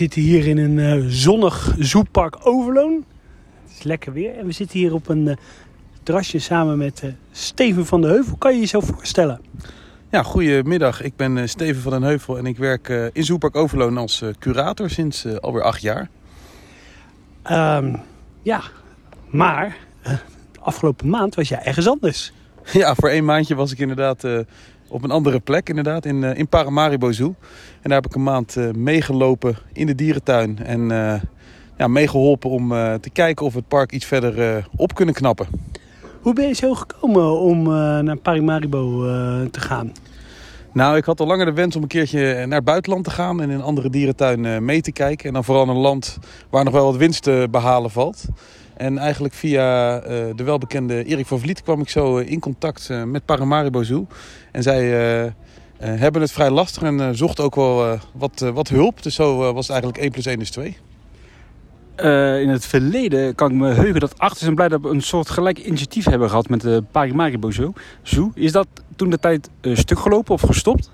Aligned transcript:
zitten 0.00 0.22
hier 0.22 0.46
in 0.46 0.58
een 0.58 0.78
uh, 0.78 1.04
zonnig 1.08 1.74
zoepark 1.78 2.46
Overloon. 2.46 3.04
Het 3.62 3.76
is 3.78 3.82
lekker 3.82 4.12
weer 4.12 4.38
en 4.38 4.46
we 4.46 4.52
zitten 4.52 4.78
hier 4.78 4.94
op 4.94 5.08
een 5.08 5.26
uh, 5.26 5.34
terrasje 6.02 6.38
samen 6.38 6.78
met 6.78 7.02
uh, 7.04 7.10
Steven 7.30 7.86
van 7.86 8.00
den 8.00 8.10
Heuvel. 8.10 8.36
Kan 8.36 8.54
je 8.54 8.60
je 8.60 8.66
zo 8.66 8.80
voorstellen? 8.80 9.40
Ja, 10.10 10.22
goedemiddag. 10.22 11.02
Ik 11.02 11.16
ben 11.16 11.48
Steven 11.48 11.82
van 11.82 11.92
den 11.92 12.02
Heuvel 12.02 12.38
en 12.38 12.46
ik 12.46 12.56
werk 12.56 12.88
in 13.12 13.24
Zoepark 13.24 13.56
Overloon 13.56 13.96
als 13.96 14.22
curator 14.38 14.90
sinds 14.90 15.26
alweer 15.40 15.62
acht 15.62 15.80
jaar. 15.80 16.08
Um, 17.50 18.00
ja, 18.42 18.62
maar 19.30 19.76
afgelopen 20.60 21.08
maand 21.08 21.34
was 21.34 21.48
jij 21.48 21.62
ergens 21.62 21.88
anders. 21.88 22.32
Ja, 22.72 22.94
voor 22.94 23.08
één 23.08 23.24
maandje 23.24 23.54
was 23.54 23.72
ik 23.72 23.78
inderdaad 23.78 24.24
op 24.90 25.04
een 25.04 25.10
andere 25.10 25.40
plek, 25.40 25.68
inderdaad, 25.68 26.04
in, 26.04 26.22
in 26.22 26.48
Paramaribo 26.48 27.12
Zoo. 27.12 27.34
En 27.72 27.88
daar 27.90 28.00
heb 28.00 28.06
ik 28.06 28.14
een 28.14 28.22
maand 28.22 28.56
uh, 28.56 28.70
meegelopen 28.70 29.56
in 29.72 29.86
de 29.86 29.94
dierentuin. 29.94 30.58
En 30.64 30.80
uh, 30.80 31.14
ja, 31.76 31.88
meegeholpen 31.88 32.50
om 32.50 32.68
te 33.00 33.10
kijken 33.12 33.46
of 33.46 33.52
we 33.52 33.58
het 33.58 33.68
park 33.68 33.92
iets 33.92 34.04
verder 34.04 34.66
op 34.76 34.94
kunnen 34.94 35.14
knappen. 35.14 35.46
Hoe 36.20 36.34
ben 36.34 36.48
je 36.48 36.54
zo 36.54 36.74
gekomen 36.74 37.40
om 37.40 37.62
naar 38.04 38.16
Paramaribo 38.16 39.00
te 39.50 39.60
gaan? 39.60 39.92
Nou, 40.72 40.96
ik 40.96 41.04
had 41.04 41.20
al 41.20 41.26
langer 41.26 41.46
de 41.46 41.52
wens 41.52 41.76
om 41.76 41.82
een 41.82 41.88
keertje 41.88 42.46
naar 42.46 42.56
het 42.56 42.64
buitenland 42.64 43.04
te 43.04 43.10
gaan 43.10 43.40
en 43.40 43.50
in 43.50 43.56
een 43.56 43.64
andere 43.64 43.90
dierentuin 43.90 44.64
mee 44.64 44.80
te 44.80 44.92
kijken. 44.92 45.26
En 45.26 45.32
dan 45.32 45.44
vooral 45.44 45.68
een 45.68 45.76
land 45.76 46.18
waar 46.50 46.64
nog 46.64 46.72
wel 46.72 46.84
wat 46.84 46.96
winst 46.96 47.22
te 47.22 47.48
behalen 47.50 47.90
valt. 47.90 48.24
En 48.80 48.98
eigenlijk 48.98 49.34
via 49.34 49.98
de 50.34 50.44
welbekende 50.44 51.04
Erik 51.04 51.26
van 51.26 51.40
Vliet 51.40 51.62
kwam 51.62 51.80
ik 51.80 51.88
zo 51.88 52.16
in 52.16 52.40
contact 52.40 52.88
met 53.04 53.24
Paramaribo 53.24 53.82
Zoo. 53.82 54.06
En 54.52 54.62
zij 54.62 54.84
hebben 55.78 56.20
het 56.20 56.32
vrij 56.32 56.50
lastig 56.50 56.82
en 56.82 56.98
uh, 56.98 57.08
zocht 57.12 57.40
ook 57.40 57.54
wel 57.54 57.98
wat, 58.12 58.50
wat 58.54 58.68
hulp. 58.68 59.02
Dus 59.02 59.14
zo 59.14 59.52
was 59.52 59.68
het 59.68 59.70
eigenlijk 59.70 60.02
1 60.02 60.10
plus 60.10 60.26
1 60.26 60.40
is 60.40 60.50
2. 60.50 60.76
in 62.42 62.48
het 62.48 62.66
verleden 62.66 63.34
kan 63.34 63.50
ik 63.50 63.56
me 63.56 63.68
heugen 63.68 64.00
dat 64.00 64.18
Achters 64.18 64.48
en 64.48 64.54
Blijdorp 64.54 64.84
een 64.84 65.02
soort 65.02 65.30
gelijk 65.30 65.58
initiatief 65.58 66.04
hebben 66.04 66.28
gehad 66.28 66.48
met 66.48 66.60
de 66.60 66.82
Parimaribo 66.90 67.50
Zoo. 67.50 67.72
Is 68.34 68.52
dat 68.52 68.66
toen 68.96 69.10
de 69.10 69.18
tijd 69.18 69.50
stuk 69.62 69.98
gelopen 69.98 70.34
of 70.34 70.40
gestopt? 70.40 70.90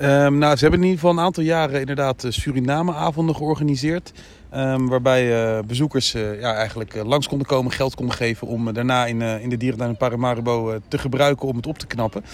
Um, 0.00 0.38
nou, 0.38 0.56
ze 0.56 0.62
hebben 0.62 0.80
in 0.80 0.86
ieder 0.86 1.00
geval 1.00 1.10
een 1.10 1.24
aantal 1.24 1.42
jaren 1.42 1.80
inderdaad 1.80 2.24
Suriname-avonden 2.28 3.36
georganiseerd. 3.36 4.12
Um, 4.54 4.88
waarbij 4.88 5.56
uh, 5.56 5.62
bezoekers 5.66 6.14
uh, 6.14 6.40
ja, 6.40 6.54
eigenlijk 6.54 6.94
uh, 6.94 7.04
langs 7.04 7.28
konden 7.28 7.46
komen, 7.46 7.72
geld 7.72 7.94
konden 7.94 8.14
geven 8.16 8.46
om 8.46 8.72
daarna 8.72 9.06
in, 9.06 9.22
in 9.22 9.48
de 9.48 9.56
dierentuin 9.56 9.90
in 9.90 9.96
Paramaribo 9.96 10.78
te 10.88 10.98
gebruiken 10.98 11.48
om 11.48 11.56
het 11.56 11.66
op 11.66 11.78
te 11.78 11.86
knappen. 11.86 12.24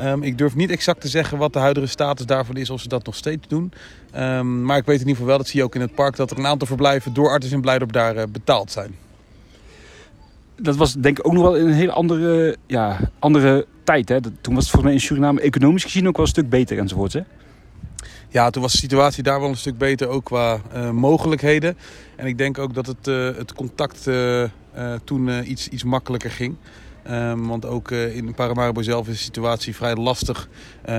Um, 0.00 0.22
ik 0.22 0.38
durf 0.38 0.54
niet 0.54 0.70
exact 0.70 1.00
te 1.00 1.08
zeggen 1.08 1.38
wat 1.38 1.52
de 1.52 1.58
huidige 1.58 1.86
status 1.86 2.26
daarvan 2.26 2.56
is, 2.56 2.70
of 2.70 2.80
ze 2.80 2.88
dat 2.88 3.06
nog 3.06 3.14
steeds 3.14 3.48
doen. 3.48 3.72
Um, 4.18 4.64
maar 4.64 4.76
ik 4.76 4.84
weet 4.84 5.00
in 5.00 5.08
ieder 5.08 5.12
geval 5.12 5.26
wel, 5.26 5.38
dat 5.38 5.48
zie 5.48 5.58
je 5.58 5.64
ook 5.64 5.74
in 5.74 5.80
het 5.80 5.94
park, 5.94 6.16
dat 6.16 6.30
er 6.30 6.38
een 6.38 6.46
aantal 6.46 6.66
verblijven 6.66 7.14
door 7.14 7.30
Artis 7.30 7.52
en 7.52 7.60
Blijdorp 7.60 7.92
daar 7.92 8.30
betaald 8.30 8.70
zijn. 8.70 8.94
Dat 10.56 10.76
was 10.76 10.94
denk 10.94 11.18
ik 11.18 11.26
ook 11.26 11.32
nog 11.32 11.42
wel 11.42 11.56
in 11.56 11.66
een 11.66 11.72
hele 11.72 11.92
andere, 11.92 12.56
ja, 12.66 12.98
andere 13.18 13.66
tijd. 13.84 14.08
Hè? 14.08 14.20
Toen 14.20 14.54
was 14.54 14.62
het 14.62 14.72
volgens 14.72 14.82
mij 14.82 14.92
in 14.92 15.00
Suriname 15.00 15.40
economisch 15.40 15.84
gezien 15.84 16.08
ook 16.08 16.16
wel 16.16 16.24
een 16.24 16.30
stuk 16.30 16.48
beter 16.48 16.78
enzovoort. 16.78 17.12
Hè? 17.12 17.20
Ja, 18.30 18.50
toen 18.50 18.62
was 18.62 18.72
de 18.72 18.78
situatie 18.78 19.22
daar 19.22 19.40
wel 19.40 19.48
een 19.48 19.56
stuk 19.56 19.78
beter, 19.78 20.08
ook 20.08 20.24
qua 20.24 20.60
uh, 20.74 20.90
mogelijkheden. 20.90 21.76
En 22.16 22.26
ik 22.26 22.38
denk 22.38 22.58
ook 22.58 22.74
dat 22.74 22.86
het, 22.86 23.06
uh, 23.08 23.36
het 23.36 23.52
contact 23.52 24.06
uh, 24.06 24.44
toen 25.04 25.50
iets, 25.50 25.68
iets 25.68 25.84
makkelijker 25.84 26.30
ging. 26.30 26.56
Um, 27.10 27.46
want 27.46 27.66
ook 27.66 27.90
in 27.90 28.34
Paramaribo 28.34 28.82
zelf 28.82 29.08
is 29.08 29.16
de 29.16 29.22
situatie 29.22 29.76
vrij 29.76 29.94
lastig 29.94 30.48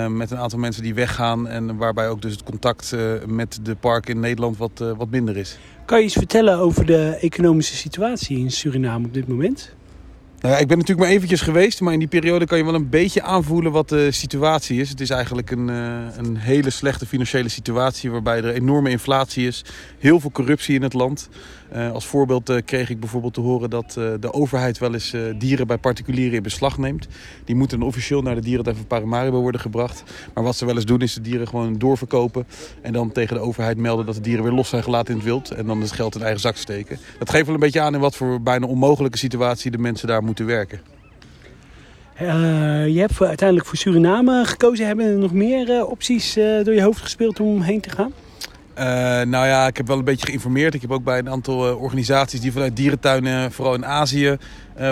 met 0.10 0.32
een 0.32 0.38
aantal 0.38 0.60
mensen 0.60 0.84
die 0.84 0.94
weggaan. 0.94 1.48
En 1.48 1.78
waarbij 1.78 2.10
ook 2.10 2.22
dus 2.22 2.32
het 2.32 2.44
contact 2.44 2.96
met 3.26 3.60
de 3.64 3.76
parken 3.76 4.14
in 4.14 4.20
Nederland 4.20 4.58
wat, 4.58 4.84
wat 4.98 5.10
minder 5.10 5.38
is. 5.38 5.58
Kan 5.86 6.00
je 6.00 6.06
iets 6.06 6.14
vertellen 6.14 6.58
over 6.58 6.86
de 6.86 7.18
economische 7.20 7.76
situatie 7.76 8.38
in 8.38 8.52
Suriname 8.52 9.06
op 9.06 9.14
dit 9.14 9.28
moment? 9.28 9.76
Nou 10.42 10.58
ik 10.58 10.68
ben 10.68 10.78
natuurlijk 10.78 11.08
maar 11.08 11.16
eventjes 11.16 11.42
geweest, 11.42 11.82
maar 11.82 11.94
in 11.94 12.00
die 12.00 12.08
periode 12.08 12.46
kan 12.46 12.58
je 12.58 12.64
wel 12.64 12.74
een 12.74 12.90
beetje 12.90 13.22
aanvoelen 13.22 13.72
wat 13.72 13.90
de 13.90 14.12
situatie 14.12 14.80
is. 14.80 14.90
Het 14.90 15.02
is 15.02 15.10
eigenlijk 15.10 15.52
een, 15.52 15.68
uh, 15.68 16.18
een 16.18 16.38
hele 16.38 16.70
slechte 16.70 17.06
financiële 17.06 17.50
situatie 17.50 18.12
waarbij 18.12 18.38
er 18.38 18.54
enorme 18.54 18.90
inflatie 18.90 19.48
is. 19.48 19.66
Heel 20.00 20.20
veel 20.20 20.32
corruptie 20.32 20.76
in 20.76 20.82
het 20.82 20.94
land. 20.94 21.30
Uh, 21.76 21.92
als 21.92 22.06
voorbeeld 22.06 22.50
uh, 22.50 22.58
kreeg 22.66 22.90
ik 22.90 23.00
bijvoorbeeld 23.00 23.34
te 23.34 23.42
horen 23.42 23.70
dat 23.70 23.92
de 23.94 24.34
overheid 24.34 24.78
wel 24.78 24.94
eens 24.94 25.16
dieren 25.38 25.68
bij 25.68 25.78
particulieren 25.78 26.36
in 26.36 26.44
beslag 26.44 26.78
neemt. 26.78 27.08
Die 27.46 27.56
moeten 27.56 27.82
officieel 27.82 28.22
naar 28.22 28.36
de 28.36 28.42
dierentuin 28.42 28.76
van 28.76 28.88
Paramaribo 28.88 29.42
worden 29.42 29.62
gebracht. 29.62 30.04
Maar 30.34 30.44
wat 30.44 30.56
ze 30.56 30.66
wel 30.66 30.76
eens 30.76 30.86
doen 30.86 31.02
is 31.02 31.14
de 31.14 31.22
dieren 31.22 31.48
gewoon 31.48 31.78
doorverkopen. 31.78 32.48
En 32.82 32.94
dan 32.94 33.12
tegen 33.12 33.36
de 33.36 33.42
overheid 33.42 33.78
melden 33.78 34.06
dat 34.06 34.16
de 34.16 34.22
dieren 34.22 34.44
weer 34.44 34.54
los 34.54 34.70
zijn 34.70 34.84
gelaten 34.84 35.14
in 35.14 35.20
het 35.20 35.28
wild. 35.28 35.52
En 35.52 35.66
dan 35.66 35.82
het 35.82 35.92
geld 35.92 36.16
in 36.16 36.22
eigen 36.22 36.42
zak 36.42 36.56
steken. 36.56 36.98
Dat 37.20 37.30
geeft 37.30 37.46
wel 37.46 37.54
een 37.54 37.60
beetje 37.60 37.82
aan 37.82 37.94
in 37.94 38.00
wat 38.00 38.16
voor 38.16 38.42
bijna 38.42 38.66
onmogelijke 38.66 39.18
situatie 39.18 39.72
de 39.72 39.78
mensen 39.78 40.08
daar 40.08 40.18
moeten 40.18 40.30
moeten 40.32 40.46
werken. 40.46 40.82
Uh, 42.22 42.88
je 42.88 43.00
hebt 43.00 43.14
voor, 43.14 43.28
uiteindelijk 43.28 43.68
voor 43.68 43.78
Suriname 43.78 44.46
gekozen. 44.46 44.86
Hebben 44.86 45.06
er 45.06 45.18
nog 45.18 45.34
meer 45.34 45.70
uh, 45.70 45.90
opties 45.90 46.38
uh, 46.38 46.64
door 46.64 46.74
je 46.74 46.82
hoofd 46.82 47.02
gespeeld 47.02 47.40
om 47.40 47.62
heen 47.62 47.82
te 47.82 47.90
gaan? 47.90 48.14
nou 49.30 49.48
ja, 49.48 49.68
ik 49.68 49.78
heb 49.78 49.88
wel 49.88 49.98
een 49.98 50.04
beetje 50.04 50.26
geïnformeerd. 50.26 50.74
Ik 50.74 50.82
heb 50.82 50.92
ook 50.92 51.04
bij 51.04 51.20
een 51.20 51.30
aantal 51.30 51.76
organisaties 51.76 52.42
die 52.42 52.52
vanuit 52.52 52.76
dierentuinen, 52.76 53.52
vooral 53.52 53.74
in 53.74 53.86
Azië, 53.86 54.38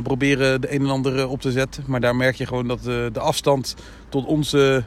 proberen 0.04 0.62
de 0.62 0.74
een 0.74 0.82
en 0.82 0.90
ander 0.90 1.28
op 1.28 1.42
te 1.42 1.52
zetten. 1.52 1.84
Maar 1.88 2.00
daar 2.00 2.16
merk 2.16 2.36
je 2.36 2.46
gewoon 2.46 2.68
dat 2.68 2.84
de 2.84 3.20
afstand 3.20 3.76
tot 4.10 4.26
onze 4.26 4.84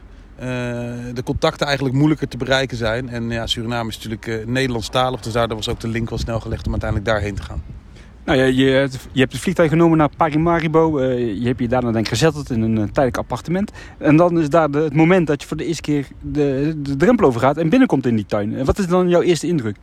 de 1.15 1.23
contacten 1.25 1.67
eigenlijk 1.67 1.97
moeilijker 1.97 2.29
te 2.29 2.37
bereiken 2.37 2.77
zijn. 2.77 3.09
En 3.09 3.31
ja, 3.31 3.47
Suriname 3.47 3.89
is 3.89 3.99
natuurlijk 3.99 4.47
Nederlandstalig, 4.47 5.21
dus 5.21 5.33
daardoor 5.33 5.57
was 5.57 5.69
ook 5.69 5.81
de 5.81 5.89
link 5.89 6.09
wel 6.09 6.19
snel 6.19 6.41
gelegd 6.41 6.67
om 6.67 6.73
uiteindelijk 6.73 7.11
daarheen 7.11 7.35
te 7.35 7.43
gaan. 7.43 7.82
Nou, 8.25 8.39
je, 8.39 8.55
je, 8.55 8.89
je 9.13 9.21
hebt 9.21 9.33
het 9.33 9.41
vliegtuig 9.41 9.71
genomen 9.71 9.99
naar 9.99 10.09
Parimaribo. 10.17 10.99
Uh, 10.99 11.41
je 11.41 11.47
hebt 11.47 11.61
je 11.61 11.69
daarna 11.69 11.91
denk 11.93 12.05
ik 12.05 12.13
gezet 12.13 12.51
in 12.51 12.63
een 12.63 12.77
uh, 12.77 12.83
tijdelijk 12.83 13.17
appartement. 13.17 13.73
En 13.99 14.17
dan 14.17 14.39
is 14.39 14.49
daar 14.49 14.69
het 14.69 14.95
moment 14.95 15.27
dat 15.27 15.43
je 15.43 15.49
voor 15.49 15.57
de 15.57 15.65
eerste 15.65 15.83
keer 15.83 16.07
de, 16.21 16.81
drempel 16.99 17.27
over 17.27 17.41
gaat 17.41 17.57
en 17.57 17.69
binnenkomt 17.69 18.07
in 18.07 18.17
die 18.17 18.27
tuin. 18.27 18.57
En 18.57 18.65
wat 18.65 18.79
is 18.79 18.87
dan 18.87 19.09
jouw 19.09 19.23
eerste 19.23 19.47
indruk? 19.47 19.77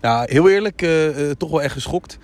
Ja, 0.00 0.24
heel 0.26 0.48
eerlijk, 0.48 0.86
toch 1.38 1.50
wel 1.50 1.62
echt 1.62 1.72
geschokt 1.72 2.18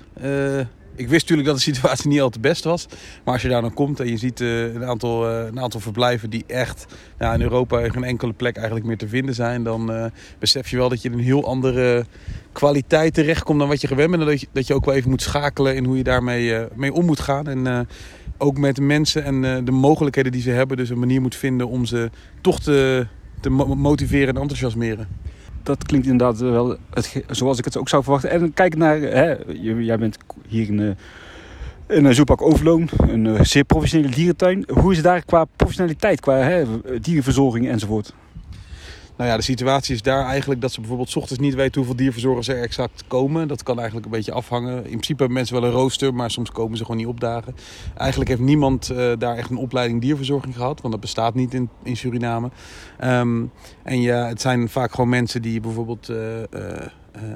ik 0.97 1.09
wist 1.09 1.21
natuurlijk 1.21 1.49
dat 1.49 1.57
de 1.57 1.63
situatie 1.63 2.09
niet 2.09 2.21
al 2.21 2.31
te 2.31 2.41
best 2.41 2.65
was. 2.65 2.87
Maar 3.25 3.33
als 3.33 3.43
je 3.43 3.49
daar 3.49 3.61
dan 3.61 3.75
komt 3.75 4.01
en 4.01 4.09
je 4.09 4.17
ziet 4.17 4.41
uh, 4.41 4.75
een, 4.75 4.85
aantal, 4.85 5.31
uh, 5.31 5.47
een 5.47 5.61
aantal 5.61 5.81
verblijven 5.81 6.31
die 6.31 6.45
echt 6.47 6.87
ja, 7.19 7.35
in 7.35 7.43
Europa 7.43 7.89
geen 7.91 8.05
enkele 8.05 8.33
plek 8.33 8.57
eigenlijk 8.57 8.87
meer 8.87 8.97
te 8.97 9.09
vinden 9.09 9.35
zijn. 9.35 9.63
Dan 9.63 9.93
uh, 9.93 10.05
besef 10.39 10.69
je 10.69 10.77
wel 10.77 10.89
dat 10.89 11.03
je 11.03 11.09
in 11.09 11.19
een 11.19 11.25
heel 11.25 11.47
andere 11.47 12.05
kwaliteit 12.53 13.15
terechtkomt 13.15 13.59
dan 13.59 13.69
wat 13.69 13.81
je 13.81 13.87
gewend 13.87 14.11
bent. 14.11 14.23
En 14.23 14.29
dat 14.29 14.41
je, 14.41 14.47
dat 14.53 14.67
je 14.67 14.75
ook 14.75 14.85
wel 14.85 14.95
even 14.95 15.11
moet 15.11 15.23
schakelen 15.23 15.77
in 15.77 15.85
hoe 15.85 15.97
je 15.97 16.05
daarmee 16.05 16.67
mee 16.75 16.93
om 16.93 17.05
moet 17.05 17.21
gaan. 17.21 17.47
En 17.47 17.89
ook 18.39 18.59
met 18.59 18.81
mensen 18.81 19.25
en 19.25 19.65
de 19.65 19.73
mogelijkheden 19.73 20.33
die 20.33 20.43
ze 20.43 20.51
hebben. 20.51 20.77
Dus 20.77 20.91
een 20.91 20.99
manier 20.99 21.21
moet 21.21 21.37
vinden 21.37 21.69
om 21.69 21.85
ze 21.85 22.11
toch 22.41 22.61
te, 22.61 23.07
te 23.41 23.51
motiveren 23.51 24.35
en 24.35 24.41
enthousiasmeren 24.41 25.09
dat 25.65 25.85
klinkt 25.85 26.07
inderdaad 26.07 26.39
wel 26.39 26.77
het, 26.91 27.25
zoals 27.31 27.59
ik 27.59 27.65
het 27.65 27.77
ook 27.77 27.89
zou 27.89 28.03
verwachten. 28.03 28.31
En 28.31 28.55
kijk 28.55 28.77
naar, 28.77 29.01
hè, 29.01 29.35
jij 29.79 29.99
bent 29.99 30.19
hier 30.49 30.69
in, 30.69 30.81
eh, 30.81 31.97
in 31.97 32.05
een 32.05 32.15
Zoepak 32.15 32.43
Overloon, 32.43 32.89
een 32.97 33.27
eh, 33.27 33.43
zeer 33.43 33.65
professionele 33.65 34.15
dierentuin. 34.15 34.65
Hoe 34.73 34.91
is 34.91 34.97
het 34.97 35.07
daar 35.07 35.25
qua 35.25 35.45
professionaliteit, 35.57 36.21
qua 36.21 36.37
hè, 36.37 36.65
dierenverzorging 37.01 37.69
enzovoort? 37.69 38.15
Nou 39.17 39.31
ja, 39.31 39.37
de 39.37 39.43
situatie 39.43 39.95
is 39.95 40.03
daar 40.03 40.25
eigenlijk 40.25 40.61
dat 40.61 40.73
ze 40.73 40.81
bijvoorbeeld 40.81 41.17
ochtends 41.17 41.43
niet 41.43 41.55
weten 41.55 41.77
hoeveel 41.77 41.97
dierverzorgers 41.97 42.49
er 42.49 42.63
exact 42.63 43.05
komen. 43.07 43.49
Dat 43.49 43.63
kan 43.63 43.77
eigenlijk 43.77 44.07
een 44.07 44.13
beetje 44.13 44.33
afhangen. 44.33 44.77
In 44.77 44.83
principe 44.83 45.19
hebben 45.19 45.37
mensen 45.37 45.55
wel 45.55 45.65
een 45.65 45.77
rooster, 45.77 46.15
maar 46.15 46.31
soms 46.31 46.51
komen 46.51 46.77
ze 46.77 46.85
gewoon 46.85 46.99
niet 46.99 47.07
opdagen. 47.07 47.57
Eigenlijk 47.97 48.31
heeft 48.31 48.43
niemand 48.43 48.91
uh, 48.91 49.13
daar 49.19 49.37
echt 49.37 49.51
een 49.51 49.57
opleiding 49.57 50.01
dierverzorging 50.01 50.55
gehad, 50.55 50.81
want 50.81 50.93
dat 50.93 51.03
bestaat 51.03 51.35
niet 51.35 51.55
in, 51.55 51.69
in 51.83 51.97
Suriname. 51.97 52.51
Um, 53.05 53.51
en 53.83 54.01
ja, 54.01 54.27
het 54.27 54.41
zijn 54.41 54.69
vaak 54.69 54.91
gewoon 54.91 55.09
mensen 55.09 55.43
die 55.43 55.61
bijvoorbeeld... 55.61 56.09
Uh, 56.09 56.39
uh, 56.39 56.45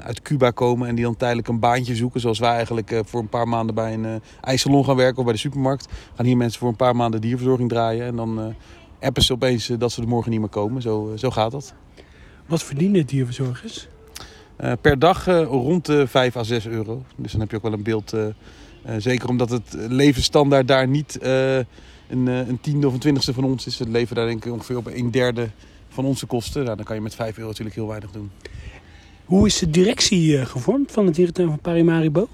uit 0.00 0.22
Cuba 0.22 0.50
komen 0.50 0.88
en 0.88 0.94
die 0.94 1.04
dan 1.04 1.16
tijdelijk 1.16 1.48
een 1.48 1.58
baantje 1.58 1.94
zoeken. 1.94 2.20
Zoals 2.20 2.38
wij 2.38 2.50
eigenlijk 2.50 3.00
voor 3.04 3.20
een 3.20 3.28
paar 3.28 3.48
maanden 3.48 3.74
bij 3.74 3.94
een 3.94 4.22
ijsalon 4.40 4.84
gaan 4.84 4.96
werken 4.96 5.18
of 5.18 5.24
bij 5.24 5.32
de 5.32 5.38
supermarkt. 5.38 5.88
Gaan 6.14 6.26
hier 6.26 6.36
mensen 6.36 6.60
voor 6.60 6.68
een 6.68 6.76
paar 6.76 6.96
maanden 6.96 7.20
dierverzorging 7.20 7.68
draaien. 7.68 8.06
En 8.06 8.16
dan 8.16 8.54
appen 9.00 9.22
ze 9.22 9.32
opeens 9.32 9.66
dat 9.66 9.92
ze 9.92 10.02
er 10.02 10.08
morgen 10.08 10.30
niet 10.30 10.40
meer 10.40 10.48
komen. 10.48 10.82
Zo, 10.82 11.12
zo 11.16 11.30
gaat 11.30 11.50
dat. 11.50 11.74
Wat 12.46 12.62
verdienen 12.62 13.06
dierverzorgers? 13.06 13.88
Uh, 14.60 14.72
per 14.80 14.98
dag 14.98 15.28
uh, 15.28 15.42
rond 15.42 15.86
de 15.86 16.06
5 16.06 16.36
à 16.36 16.42
6 16.42 16.66
euro. 16.66 17.04
Dus 17.16 17.32
dan 17.32 17.40
heb 17.40 17.50
je 17.50 17.56
ook 17.56 17.62
wel 17.62 17.72
een 17.72 17.82
beeld. 17.82 18.14
Uh, 18.14 18.26
zeker 18.98 19.28
omdat 19.28 19.50
het 19.50 19.76
levensstandaard 19.88 20.68
daar 20.68 20.88
niet 20.88 21.18
een, 21.22 22.26
een, 22.26 22.58
tiende 22.60 22.86
of 22.86 22.92
een 22.92 22.98
twintigste 22.98 23.32
van 23.32 23.44
ons 23.44 23.66
is. 23.66 23.78
Het 23.78 23.88
leven 23.88 24.16
daar 24.16 24.26
denk 24.26 24.44
ik 24.44 24.52
ongeveer 24.52 24.76
op 24.76 24.86
een 24.86 25.10
derde 25.10 25.48
van 25.88 26.04
onze 26.04 26.26
kosten. 26.26 26.64
Nou, 26.64 26.76
dan 26.76 26.84
kan 26.84 26.96
je 26.96 27.02
met 27.02 27.14
5 27.14 27.36
euro 27.36 27.48
natuurlijk 27.48 27.76
heel 27.76 27.88
weinig 27.88 28.10
doen. 28.10 28.30
Hoe 29.24 29.46
is 29.46 29.58
de 29.58 29.70
directie 29.70 30.46
gevormd 30.46 30.92
van 30.92 31.06
het 31.06 31.14
dierentuin 31.14 31.48
van 31.48 31.58
Parimaribo? 31.58 32.28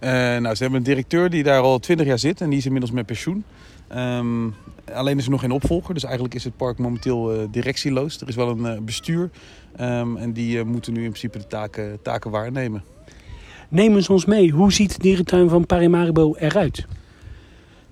nou, 0.00 0.54
ze 0.54 0.62
hebben 0.62 0.78
een 0.78 0.86
directeur 0.86 1.30
die 1.30 1.42
daar 1.42 1.60
al 1.60 1.78
20 1.78 2.06
jaar 2.06 2.18
zit 2.18 2.40
en 2.40 2.48
die 2.48 2.58
is 2.58 2.64
inmiddels 2.64 2.92
met 2.92 3.06
pensioen. 3.06 3.44
Ehm, 3.88 4.48
alleen 4.92 5.18
is 5.18 5.24
er 5.24 5.30
nog 5.30 5.40
geen 5.40 5.50
opvolger, 5.50 5.94
dus 5.94 6.04
eigenlijk 6.04 6.34
is 6.34 6.44
het 6.44 6.56
park 6.56 6.78
momenteel 6.78 7.32
eh, 7.32 7.38
directieloos. 7.50 8.20
Er 8.20 8.28
is 8.28 8.34
wel 8.34 8.48
een 8.48 8.66
eh, 8.66 8.80
bestuur 8.80 9.30
ehm, 9.76 10.16
en 10.16 10.32
die 10.32 10.58
eh, 10.58 10.64
moeten 10.64 10.92
nu 10.92 11.02
in 11.02 11.08
principe 11.08 11.38
de 11.38 11.46
taken, 11.46 11.98
taken 12.02 12.30
waarnemen. 12.30 12.84
Neem 13.68 13.94
eens 13.94 14.08
ons 14.08 14.24
mee. 14.24 14.50
Hoe 14.50 14.72
ziet 14.72 14.96
de 14.96 15.02
dierentuin 15.02 15.48
van 15.48 15.66
Parimaribo 15.66 16.34
eruit? 16.34 16.86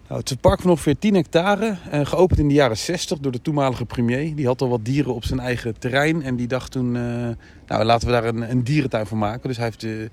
Nou, 0.08 0.20
het 0.24 0.30
is 0.30 0.36
een 0.36 0.42
park 0.50 0.60
van 0.60 0.70
ongeveer 0.70 0.98
10 0.98 1.14
hectare, 1.14 1.76
geopend 1.90 2.38
in 2.38 2.48
de 2.48 2.54
jaren 2.54 2.76
60 2.76 3.18
door 3.18 3.32
de 3.32 3.42
toenmalige 3.42 3.84
premier. 3.84 4.34
Die 4.34 4.46
had 4.46 4.62
al 4.62 4.68
wat 4.68 4.84
dieren 4.84 5.14
op 5.14 5.24
zijn 5.24 5.40
eigen 5.40 5.78
terrein 5.78 6.22
en 6.22 6.36
die 6.36 6.46
dacht 6.46 6.70
toen, 6.70 6.92
nou 6.92 7.84
laten 7.84 8.06
we 8.06 8.12
daar 8.12 8.24
een, 8.24 8.50
een 8.50 8.64
dierentuin 8.64 9.06
van 9.06 9.18
maken. 9.18 9.48
Dus 9.48 9.56
hij 9.56 9.66
heeft 9.66 9.80
de 9.80 10.10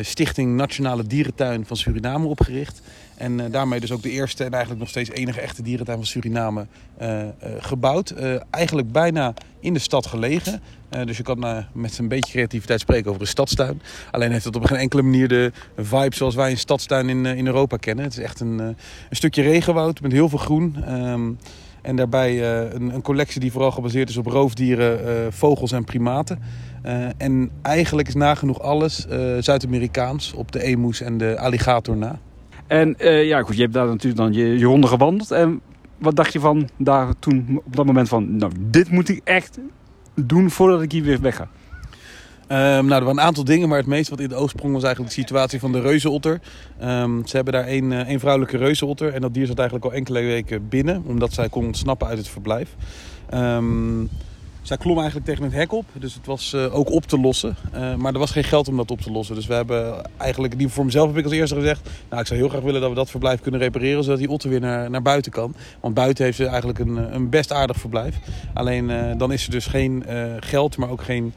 Stichting 0.00 0.56
Nationale 0.56 1.04
Dierentuin 1.06 1.66
van 1.66 1.76
Suriname 1.76 2.26
opgericht. 2.26 2.82
En 3.22 3.40
eh, 3.40 3.46
daarmee 3.50 3.80
dus 3.80 3.92
ook 3.92 4.02
de 4.02 4.10
eerste 4.10 4.44
en 4.44 4.50
eigenlijk 4.50 4.80
nog 4.80 4.88
steeds 4.88 5.10
enige 5.10 5.40
echte 5.40 5.62
dierentuin 5.62 5.96
van 5.98 6.06
Suriname 6.06 6.66
eh, 6.96 7.20
eh, 7.22 7.28
gebouwd. 7.58 8.14
Eigenlijk 8.50 8.92
bijna 8.92 9.34
in 9.60 9.72
de 9.72 9.78
stad 9.78 10.06
gelegen. 10.06 10.60
Dus 11.04 11.16
je 11.16 11.22
kan 11.22 11.64
met 11.72 11.98
een 11.98 12.08
beetje 12.08 12.32
creativiteit 12.32 12.80
spreken 12.80 13.10
over 13.10 13.22
een 13.22 13.26
stadstuin. 13.26 13.82
Alleen 14.10 14.32
heeft 14.32 14.44
het 14.44 14.56
op 14.56 14.64
geen 14.64 14.78
enkele 14.78 15.02
manier 15.02 15.28
de 15.28 15.52
vibe 15.76 16.14
zoals 16.14 16.34
wij 16.34 16.50
een 16.50 16.58
stadstuin 16.58 17.08
in, 17.08 17.26
in 17.26 17.46
Europa 17.46 17.76
kennen. 17.76 18.04
Het 18.04 18.12
is 18.12 18.22
echt 18.22 18.40
een, 18.40 18.58
een 18.58 18.76
stukje 19.10 19.42
regenwoud 19.42 20.00
met 20.00 20.12
heel 20.12 20.28
veel 20.28 20.38
groen. 20.38 20.76
Ehm, 20.86 21.30
en 21.82 21.96
daarbij 21.96 22.42
een, 22.74 22.94
een 22.94 23.02
collectie 23.02 23.40
die 23.40 23.52
vooral 23.52 23.70
gebaseerd 23.70 24.08
is 24.08 24.16
op 24.16 24.26
roofdieren, 24.26 25.32
vogels 25.32 25.72
en 25.72 25.84
primaten. 25.84 26.38
En 27.16 27.50
eigenlijk 27.62 28.08
is 28.08 28.14
nagenoeg 28.14 28.60
alles 28.60 29.06
Zuid-Amerikaans 29.38 30.32
op 30.32 30.52
de 30.52 30.62
emus 30.62 31.00
en 31.00 31.18
de 31.18 31.38
alligator 31.38 31.96
na. 31.96 32.18
En 32.72 32.98
eh, 32.98 33.26
ja, 33.26 33.42
goed, 33.42 33.56
je 33.56 33.62
hebt 33.62 33.74
daar 33.74 33.86
natuurlijk 33.86 34.16
dan 34.16 34.32
je, 34.32 34.58
je 34.58 34.64
ronde 34.64 34.86
gewandeld. 34.86 35.30
En 35.30 35.60
wat 35.98 36.16
dacht 36.16 36.32
je 36.32 36.40
van 36.40 36.68
daar 36.78 37.18
toen 37.18 37.60
op 37.64 37.76
dat 37.76 37.86
moment 37.86 38.08
van, 38.08 38.36
nou, 38.36 38.52
dit 38.60 38.90
moet 38.90 39.08
ik 39.08 39.20
echt 39.24 39.58
doen 40.14 40.50
voordat 40.50 40.82
ik 40.82 40.92
hier 40.92 41.02
weer 41.02 41.20
weg 41.20 41.36
ga? 41.36 41.48
Ehm, 42.46 42.86
nou, 42.86 42.92
er 42.92 43.04
waren 43.04 43.08
een 43.08 43.20
aantal 43.20 43.44
dingen, 43.44 43.68
maar 43.68 43.78
het 43.78 43.86
meest 43.86 44.10
wat 44.10 44.20
in 44.20 44.28
de 44.28 44.34
oog 44.34 44.50
sprong 44.50 44.72
was 44.72 44.82
eigenlijk 44.82 45.14
de 45.14 45.20
situatie 45.20 45.60
van 45.60 45.72
de 45.72 45.80
reuzenotter. 45.80 46.40
Ehm, 46.78 47.24
ze 47.24 47.36
hebben 47.36 47.54
daar 47.54 47.66
één, 47.66 47.92
eh, 47.92 47.98
één 47.98 48.20
vrouwelijke 48.20 48.56
reuzenotter 48.56 49.14
en 49.14 49.20
dat 49.20 49.34
dier 49.34 49.46
zat 49.46 49.58
eigenlijk 49.58 49.88
al 49.88 49.94
enkele 49.94 50.20
weken 50.20 50.68
binnen, 50.68 51.02
omdat 51.06 51.32
zij 51.32 51.48
kon 51.48 51.66
ontsnappen 51.66 52.06
uit 52.08 52.18
het 52.18 52.28
verblijf. 52.28 52.76
Ehm, 53.30 54.00
zij 54.62 54.76
klom 54.76 54.96
eigenlijk 54.96 55.26
tegen 55.26 55.44
het 55.44 55.52
hek 55.52 55.72
op, 55.72 55.84
dus 55.92 56.14
het 56.14 56.26
was 56.26 56.52
eh, 56.52 56.74
ook 56.74 56.90
op 56.90 57.06
te 57.06 57.20
lossen. 57.20 57.56
Eh, 57.72 57.94
maar 57.94 58.12
er 58.12 58.18
was 58.18 58.30
geen 58.30 58.44
geld 58.44 58.68
om 58.68 58.76
dat 58.76 58.90
op 58.90 59.00
te 59.00 59.10
lossen. 59.10 59.34
Dus 59.34 59.46
we 59.46 59.54
hebben 59.54 60.10
eigenlijk, 60.16 60.58
die 60.58 60.68
voor 60.68 60.84
mezelf 60.84 61.08
heb 61.08 61.16
ik 61.16 61.24
als 61.24 61.32
eerste 61.32 61.54
gezegd... 61.54 61.90
nou, 62.08 62.20
ik 62.20 62.26
zou 62.26 62.40
heel 62.40 62.48
graag 62.48 62.62
willen 62.62 62.80
dat 62.80 62.90
we 62.90 62.96
dat 62.96 63.10
verblijf 63.10 63.40
kunnen 63.40 63.60
repareren... 63.60 64.04
zodat 64.04 64.18
die 64.18 64.28
otter 64.30 64.50
weer 64.50 64.60
naar, 64.60 64.90
naar 64.90 65.02
buiten 65.02 65.32
kan. 65.32 65.54
Want 65.80 65.94
buiten 65.94 66.24
heeft 66.24 66.36
ze 66.36 66.46
eigenlijk 66.46 66.78
een, 66.78 67.14
een 67.14 67.28
best 67.28 67.52
aardig 67.52 67.76
verblijf. 67.76 68.18
Alleen 68.54 68.90
eh, 68.90 69.18
dan 69.18 69.32
is 69.32 69.44
er 69.44 69.50
dus 69.50 69.66
geen 69.66 70.06
eh, 70.06 70.24
geld, 70.40 70.76
maar 70.76 70.90
ook 70.90 71.02
geen... 71.02 71.32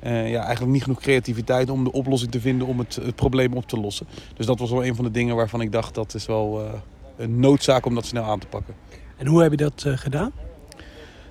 eh, 0.00 0.30
ja, 0.30 0.42
eigenlijk 0.42 0.72
niet 0.72 0.82
genoeg 0.82 1.00
creativiteit 1.00 1.70
om 1.70 1.84
de 1.84 1.92
oplossing 1.92 2.30
te 2.30 2.40
vinden 2.40 2.66
om 2.66 2.78
het, 2.78 3.00
probleem 3.14 3.52
op 3.52 3.66
te 3.66 3.80
lossen. 3.80 4.06
Dus 4.34 4.46
dat 4.46 4.58
was 4.58 4.70
wel 4.70 4.84
een 4.84 4.94
van 4.94 5.04
de 5.04 5.10
dingen 5.10 5.36
waarvan 5.36 5.60
ik 5.60 5.72
dacht 5.72 5.94
dat 5.94 6.14
is 6.14 6.26
wel 6.26 6.60
eh, 6.64 6.72
een 7.16 7.40
noodzaak 7.40 7.86
om 7.86 7.94
dat 7.94 8.06
snel 8.06 8.24
aan 8.24 8.38
te 8.38 8.46
pakken. 8.46 8.74
En 9.16 9.26
hoe 9.26 9.42
heb 9.42 9.50
je 9.50 9.56
dat 9.56 9.82
eh, 9.86 9.92
gedaan? 9.96 10.32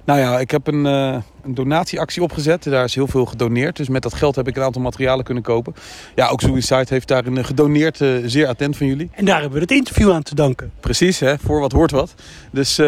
Nou 0.10 0.22
ja, 0.22 0.40
ik 0.40 0.52
heb 0.52 0.68
een, 0.68 0.86
eh, 0.86 1.18
een 1.44 1.54
donatieactie 1.54 2.24
opgezet. 2.24 2.64
Daar 2.64 2.84
is 2.84 2.96
heel 2.96 3.08
veel 3.08 3.26
gedoneerd. 3.26 3.76
Dus 3.76 3.90
met 3.90 4.02
dat 4.02 4.14
geld 4.14 4.36
heb 4.36 4.48
ik 4.48 4.56
een 4.56 4.64
aantal 4.64 4.82
materialen 4.82 5.26
kunnen 5.26 5.44
kopen. 5.44 5.74
Ja, 6.16 6.28
ook 6.28 6.42
Suicide 6.42 6.86
heeft 6.90 7.08
daarin 7.08 7.38
eh, 7.38 7.44
gedoneerd. 7.44 8.02
eh, 8.02 8.10
zeer 8.26 8.48
attent 8.48 8.78
van 8.78 8.88
jullie. 8.88 9.10
En 9.14 9.26
daar 9.26 9.40
hebben 9.40 9.54
we 9.54 9.64
het 9.64 9.72
interview 9.72 10.12
aan 10.12 10.24
te 10.24 10.36
danken. 10.36 10.72
Precies, 10.80 11.20
hè, 11.20 11.38
voor 11.38 11.60
wat 11.60 11.72
hoort 11.72 11.92
wat. 11.92 12.14
Dus 12.52 12.82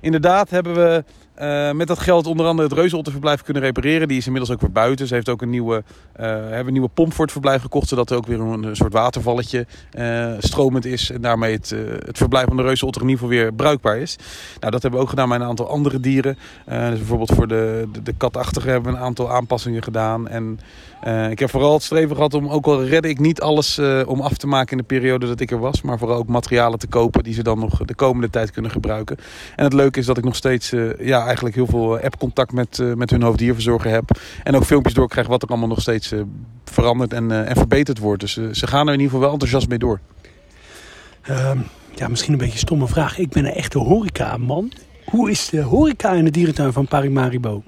inderdaad 0.00 0.50
hebben 0.50 0.74
we 0.74 1.04
eh, 1.34 1.72
met 1.72 1.86
dat 1.86 1.98
geld 1.98 2.26
onder 2.26 2.46
andere 2.46 2.68
het 2.68 2.78
reuzenotterverblijf 2.78 3.42
kunnen 3.42 3.62
repareren. 3.62 4.08
Die 4.08 4.16
is 4.16 4.26
inmiddels 4.26 4.52
ook 4.52 4.60
weer 4.60 4.72
buiten. 4.72 5.06
Ze 5.06 5.14
heeft 5.14 5.28
ook 5.28 5.42
een 5.42 5.50
nieuwe, 5.50 5.82
eh, 6.12 6.26
hebben 6.26 6.66
een 6.66 6.72
nieuwe 6.72 6.88
pomp 6.88 7.12
voor 7.12 7.24
het 7.24 7.32
verblijf 7.32 7.62
gekocht. 7.62 7.88
Zodat 7.88 8.10
er 8.10 8.16
ook 8.16 8.26
weer 8.26 8.40
een, 8.40 8.76
soort 8.76 8.92
watervalletje 8.92 9.66
eh, 9.90 10.32
stromend 10.38 10.84
is. 10.84 11.10
En 11.10 11.20
daarmee 11.20 11.52
het, 11.52 11.74
het 12.06 12.18
verblijf 12.18 12.46
van 12.46 12.56
de 12.56 12.62
reuzenotter 12.62 13.02
in 13.02 13.08
ieder 13.08 13.24
geval 13.24 13.38
weer 13.40 13.52
bruikbaar 13.52 13.98
is. 13.98 14.16
Nou, 14.60 14.72
dat 14.72 14.82
hebben 14.82 15.00
we 15.00 15.04
ook 15.04 15.10
gedaan 15.10 15.28
met 15.28 15.40
een 15.40 15.46
aantal 15.46 15.68
andere 15.68 16.00
dieren. 16.00 16.38
Dus 16.66 16.98
bijvoorbeeld 16.98 17.32
voor 17.32 17.48
de, 17.48 17.88
de, 17.92 18.02
de 18.02 18.14
katachtige 18.16 18.68
hebben 18.68 18.92
we 18.92 18.98
een 18.98 19.04
aantal 19.04 19.30
aanpassingen 19.30 19.82
gedaan. 19.82 20.28
En 20.28 20.60
eh, 21.04 21.30
ik 21.30 21.38
heb 21.38 21.50
vooral 21.50 21.72
het 21.72 21.82
streven 21.82 22.16
gehad 22.16 22.34
om, 22.34 22.48
ook 22.48 22.66
al 22.66 22.84
redde 22.84 23.08
ik 23.08 23.18
niet 23.18 23.40
alles 23.40 23.78
eh, 23.78 24.02
om 24.06 24.20
af 24.20 24.36
te 24.36 24.46
maken 24.46 24.70
in 24.70 24.78
de 24.78 24.84
periode 24.84 25.26
dat 25.26 25.40
ik 25.40 25.50
er 25.50 25.58
was. 25.58 25.82
Maar 25.82 25.98
vooral 25.98 26.16
ook 26.16 26.28
materialen 26.28 26.78
te 26.78 26.86
kopen 26.86 27.22
die 27.22 27.34
ze 27.34 27.42
dan 27.42 27.58
nog 27.58 27.84
de 27.84 27.94
komende 27.94 28.30
tijd 28.30 28.50
kunnen 28.50 28.70
gebruiken. 28.70 29.16
En 29.56 29.64
het 29.64 29.72
leuke 29.72 29.98
is 29.98 30.06
dat 30.06 30.18
ik 30.18 30.24
nog 30.24 30.36
steeds 30.36 30.72
eh, 30.72 31.06
ja, 31.06 31.24
eigenlijk 31.24 31.54
heel 31.54 31.66
veel 31.66 32.00
app-contact 32.00 32.52
met, 32.52 32.82
met 32.96 33.10
hun 33.10 33.22
hoofddierverzorger 33.22 33.90
heb. 33.90 34.18
En 34.42 34.56
ook 34.56 34.64
filmpjes 34.64 34.94
doorkrijg 34.94 35.26
wat 35.26 35.42
er 35.42 35.48
allemaal 35.48 35.68
nog 35.68 35.80
steeds 35.80 36.12
veranderd 36.64 37.12
en, 37.12 37.46
en 37.46 37.56
verbeterd 37.56 37.98
wordt. 37.98 38.20
Dus 38.20 38.32
ze 38.50 38.66
gaan 38.66 38.86
er 38.86 38.94
in 38.94 39.00
ieder 39.00 39.04
geval 39.04 39.20
wel 39.20 39.32
enthousiast 39.32 39.68
mee 39.68 39.78
door. 39.78 40.00
Ehm, 41.22 41.58
ja, 41.94 42.08
misschien 42.08 42.32
een 42.32 42.38
beetje 42.38 42.52
een 42.52 42.58
stomme 42.58 42.88
vraag. 42.88 43.18
Ik 43.18 43.28
ben 43.28 43.44
een 43.44 43.52
echte 43.52 43.78
horeca-man. 43.78 44.72
Hoe 45.04 45.30
is 45.30 45.48
de 45.48 45.62
horeca 45.62 46.12
in 46.12 46.24
de 46.24 46.30
dierentuin 46.30 46.72
van 46.72 46.86
Parimaribo? 46.86 47.62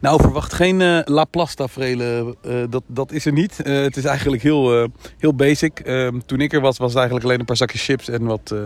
Nou, 0.00 0.20
verwacht 0.20 0.52
geen 0.52 0.80
eh 0.80 0.98
Laplace 1.04 1.54
tafereelen. 1.54 2.34
Eh, 2.42 2.62
dat, 2.70 2.82
dat 2.86 3.12
is 3.12 3.26
er 3.26 3.32
niet. 3.32 3.62
Eh, 3.62 3.80
het 3.82 3.96
is 3.96 4.04
eigenlijk 4.04 4.42
heel, 4.42 4.82
eh, 4.82 4.88
heel 5.18 5.34
basic. 5.34 5.80
Ehm, 5.80 6.18
toen 6.26 6.40
ik 6.40 6.52
er 6.52 6.60
was, 6.60 6.78
was 6.78 6.88
het 6.88 6.96
eigenlijk 6.96 7.26
alleen 7.26 7.40
een 7.40 7.46
paar 7.46 7.56
zakjes 7.56 7.84
chips 7.84 8.08
en 8.08 8.24
wat, 8.24 8.50
eh, 8.50 8.58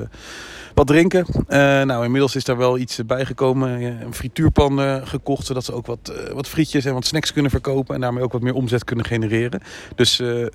wat 0.74 0.86
drinken. 0.86 1.26
Eh, 1.48 1.58
nou, 1.82 2.04
inmiddels 2.04 2.36
is 2.36 2.44
daar 2.44 2.56
wel 2.56 2.78
iets 2.78 3.00
bijgekomen. 3.06 3.82
Een 3.82 4.14
frituurpan 4.14 4.80
eh, 4.80 4.96
gekocht, 5.06 5.46
zodat 5.46 5.64
ze 5.64 5.72
ook 5.72 5.86
wat, 5.86 6.12
eh, 6.26 6.32
wat 6.32 6.48
frietjes 6.48 6.84
en 6.84 6.94
wat 6.94 7.06
snacks 7.06 7.32
kunnen 7.32 7.50
verkopen. 7.50 7.94
En 7.94 8.00
daarmee 8.00 8.22
ook 8.22 8.32
wat 8.32 8.42
meer 8.42 8.54
omzet 8.54 8.84
kunnen 8.84 9.04
genereren. 9.04 9.60
Dus 9.94 10.20
eh, 10.20 10.46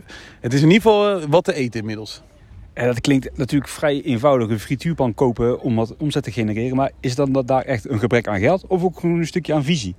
het 0.42 0.54
is 0.54 0.62
in 0.62 0.72
ieder 0.72 0.82
geval 0.82 1.20
eh, 1.20 1.26
wat 1.30 1.44
te 1.44 1.54
eten 1.54 1.80
inmiddels. 1.80 2.22
En 2.74 2.88
dat 2.88 3.02
klinkt 3.02 3.38
natuurlijk 3.38 3.72
vrij 3.72 4.02
eenvoudig, 4.02 4.50
een 4.50 4.60
frituurpan 4.60 5.14
kopen 5.14 5.60
om 5.60 5.76
wat 5.76 5.96
omzet 5.98 6.24
te 6.24 6.32
genereren. 6.32 6.76
Maar 6.76 6.92
is 7.00 7.16
dan 7.16 7.32
dat 7.32 7.48
daar 7.48 7.62
echt 7.62 7.90
een 7.90 8.00
gebrek 8.00 8.28
aan 8.28 8.40
geld 8.40 8.68
of 8.68 8.84
ook 8.84 9.00
gewoon 9.00 9.20
een 9.20 9.28
stukje 9.28 9.54
aan 9.54 9.64
visie? 9.64 9.96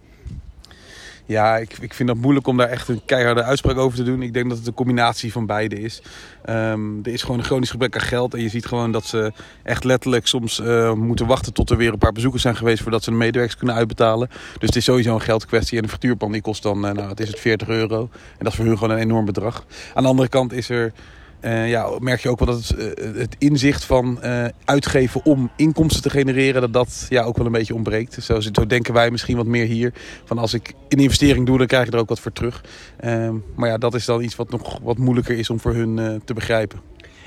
Ja, 1.27 1.57
ik, 1.57 1.79
ik 1.81 1.95
vind 1.95 2.09
dat 2.09 2.19
moeilijk 2.19 2.47
om 2.47 2.57
daar 2.57 2.69
echt 2.69 2.89
een 2.89 3.01
keiharde 3.05 3.43
uitspraak 3.43 3.77
over 3.77 3.99
te 3.99 4.05
doen. 4.05 4.23
Ik 4.23 4.33
denk 4.33 4.49
dat 4.49 4.59
het 4.59 4.67
een 4.67 4.75
combinatie 4.75 5.33
van 5.33 5.47
beide 5.47 5.81
is. 5.81 6.03
Ehm, 6.45 6.99
er 7.03 7.13
is 7.13 7.23
gewoon 7.23 7.39
een 7.39 7.45
chronisch 7.45 7.71
gebrek 7.71 7.95
aan 7.95 8.01
geld. 8.01 8.35
En 8.35 8.43
je 8.43 8.49
ziet 8.49 8.67
gewoon 8.67 8.93
dat 8.93 9.05
ze 9.05 9.33
echt 9.63 9.85
letterlijk 9.85 10.27
soms 10.27 10.61
eh, 10.61 10.93
moeten 10.93 11.27
wachten 11.27 11.53
tot 11.53 11.71
er 11.71 11.77
weer 11.77 11.93
een 11.93 11.99
paar 11.99 12.13
bezoekers 12.13 12.43
zijn 12.43 12.57
geweest 12.57 12.83
voordat 12.83 13.05
ze 13.05 13.11
de 13.11 13.17
medewerkers 13.17 13.57
kunnen 13.57 13.77
uitbetalen. 13.77 14.29
Dus 14.29 14.69
het 14.69 14.77
is 14.77 14.85
sowieso 14.85 15.15
een 15.15 15.21
geldkwestie. 15.21 15.79
En 15.79 15.85
een 15.85 15.91
frituurpan 15.91 16.33
die 16.33 16.41
kost 16.41 16.63
dan, 16.63 16.87
eh, 16.87 16.93
nou, 16.93 17.09
het 17.09 17.21
is 17.21 17.29
het 17.29 17.41
40 17.41 17.69
euro. 17.69 18.01
En 18.13 18.39
dat 18.39 18.49
is 18.49 18.55
voor 18.55 18.65
hun 18.65 18.79
gewoon 18.79 18.97
een 18.97 19.03
enorm 19.03 19.25
bedrag. 19.25 19.65
Aan 19.95 20.03
de 20.03 20.09
andere 20.09 20.29
kant 20.29 20.53
is 20.53 20.69
er. 20.69 20.93
Eh, 21.41 21.69
ja, 21.69 21.91
merk 21.99 22.21
je 22.21 22.29
ook 22.29 22.39
wel 22.39 22.55
dat 22.55 22.69
het, 22.69 22.79
eh, 22.79 23.15
het 23.15 23.37
inzicht 23.39 23.85
van 23.85 24.23
eh, 24.23 24.45
uitgeven 24.65 25.25
om 25.25 25.51
inkomsten 25.57 26.03
te 26.03 26.11
genereren, 26.11 26.61
dat 26.61 26.73
dat 26.73 27.07
ja, 27.09 27.23
ook 27.23 27.37
wel 27.37 27.47
een 27.47 27.53
beetje 27.53 27.75
ontbreekt. 27.75 28.19
Zo, 28.23 28.41
zo 28.41 28.67
denken 28.67 28.95
wij 28.95 29.11
misschien 29.11 29.37
wat 29.37 29.47
meer 29.47 29.67
hier. 29.67 29.93
Van 30.25 30.39
als 30.39 30.55
ik 30.55 30.75
een 30.89 30.99
investering 30.99 31.47
doe, 31.47 31.59
dan 31.59 31.67
krijg 31.67 31.87
je 31.87 31.93
er 31.93 31.99
ook 31.99 32.09
wat 32.09 32.21
voor 32.21 32.33
terug. 32.33 32.65
Ehm, 32.97 33.35
maar 33.55 33.69
ja, 33.69 33.79
dat 33.79 33.95
is 33.95 34.05
dan 34.05 34.23
iets 34.23 34.37
wat 34.37 34.51
nog 34.51 34.79
wat 34.83 34.99
moeilijker 34.99 35.39
is 35.39 35.51
om 35.51 35.61
voor 35.61 35.75
hun 35.75 36.23
te 36.25 36.35
begrijpen. 36.35 36.81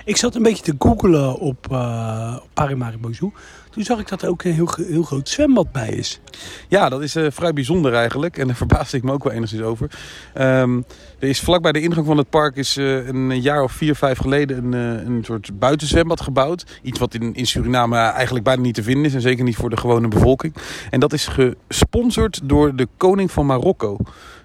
Ik 0.06 0.18
zat 0.18 0.36
een 0.36 0.44
beetje 0.44 0.64
te 0.64 0.76
googelen 0.80 1.40
op, 1.40 1.68
uh, 1.72 2.38
op. 3.22 3.40
Toen 3.80 3.88
zag 3.88 4.00
ik 4.00 4.08
dat 4.08 4.22
er 4.22 4.30
ook 4.30 4.44
een 4.44 4.54
heel, 4.54 4.70
heel 4.88 5.04
groot 5.04 5.30
zwembad 5.30 5.72
bij 5.72 5.90
is. 5.90 6.20
Ja, 6.68 6.90
dat 6.90 7.02
is 7.02 7.16
eh, 7.16 7.26
vrij 7.30 7.54
bijzonder 7.54 7.94
eigenlijk. 7.94 8.38
En 8.38 8.48
daar 8.48 8.56
verbaasde 8.66 8.98
ik 8.98 9.04
me 9.04 9.12
ook 9.12 9.24
wel 9.24 9.34
enigszins 9.34 9.62
over. 9.62 9.92
Ehm, 10.34 10.82
er 11.20 11.28
is 11.28 11.40
vlakbij 11.40 11.72
de 11.72 11.82
ingang 11.82 12.06
van 12.06 12.18
het 12.18 12.30
park 12.30 12.56
is 12.56 12.78
eh, 12.78 13.08
een 13.08 13.42
jaar 13.42 13.64
of 13.64 13.72
vier, 13.72 13.96
vijf 13.96 14.18
geleden 14.18 14.58
een, 14.58 14.74
eh, 14.74 15.06
een 15.06 15.24
soort 15.26 15.60
buitenzwembad 15.60 16.22
gebouwd. 16.22 16.66
Iets 16.82 17.00
wat 17.00 17.14
in, 17.14 17.34
in 17.34 17.46
Suriname 17.46 17.98
eigenlijk 17.98 18.46
bijna 18.46 18.62
niet 18.62 18.76
te 18.76 18.84
vinden 18.84 19.06
is. 19.06 19.14
En 19.14 19.22
zeker 19.22 19.44
niet 19.44 19.56
voor 19.56 19.70
de 19.70 19.78
gewone 19.78 20.08
bevolking. 20.08 20.56
En 20.90 21.00
dat 21.00 21.14
is 21.14 21.28
gesponsord 21.28 22.40
door 22.44 22.76
de 22.76 22.88
koning 22.98 23.32
van 23.32 23.46
Marokko. 23.46 23.98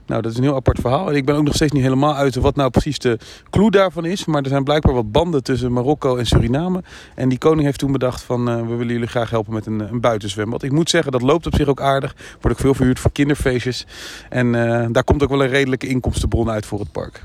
Nou, 0.06 0.22
dat 0.22 0.32
is 0.32 0.36
een 0.36 0.44
heel 0.44 0.54
apart 0.54 0.80
verhaal. 0.80 1.08
En 1.08 1.14
ik 1.14 1.24
ben 1.24 1.34
ook 1.34 1.44
nog 1.44 1.54
steeds 1.54 1.72
niet 1.72 1.82
helemaal 1.82 2.14
uit 2.14 2.34
wat 2.34 2.56
nou 2.56 2.70
precies 2.70 2.98
de 2.98 3.18
clue 3.50 3.70
daarvan 3.70 4.04
is. 4.04 4.24
Maar 4.24 4.42
er 4.42 4.48
zijn 4.48 4.64
blijkbaar 4.64 4.94
wat 4.94 5.12
banden 5.12 5.42
tussen 5.42 5.72
Marokko 5.72 6.16
en 6.16 6.26
Suriname. 6.26 6.82
En 7.14 7.28
die 7.28 7.38
koning 7.38 7.64
heeft 7.64 7.78
toen 7.78 7.92
bedacht 7.92 8.22
van 8.22 8.48
eh, 8.48 8.56
we 8.56 8.74
willen 8.74 8.92
jullie 8.92 9.08
graag 9.08 9.30
helpen 9.30 9.52
met 9.52 9.66
een, 9.66 9.80
een 9.80 10.00
buitenzwembad. 10.00 10.62
Ik 10.62 10.72
moet 10.72 10.90
zeggen, 10.90 11.12
dat 11.12 11.22
loopt 11.22 11.46
op 11.46 11.54
zich 11.54 11.68
ook 11.68 11.80
aardig. 11.80 12.14
Wordt 12.40 12.56
ook 12.56 12.62
veel 12.62 12.74
verhuurd 12.74 12.98
voor 12.98 13.12
kinderfeestjes. 13.12 13.86
En 14.28 14.54
eh, 14.54 14.86
daar 14.90 15.04
komt 15.04 15.22
ook 15.22 15.28
wel 15.28 15.42
een 15.42 15.48
redelijke 15.48 15.86
inkomstenbron 15.86 16.50
uit 16.50 16.66
voor 16.66 16.80
het 16.80 16.92
park. 16.92 17.24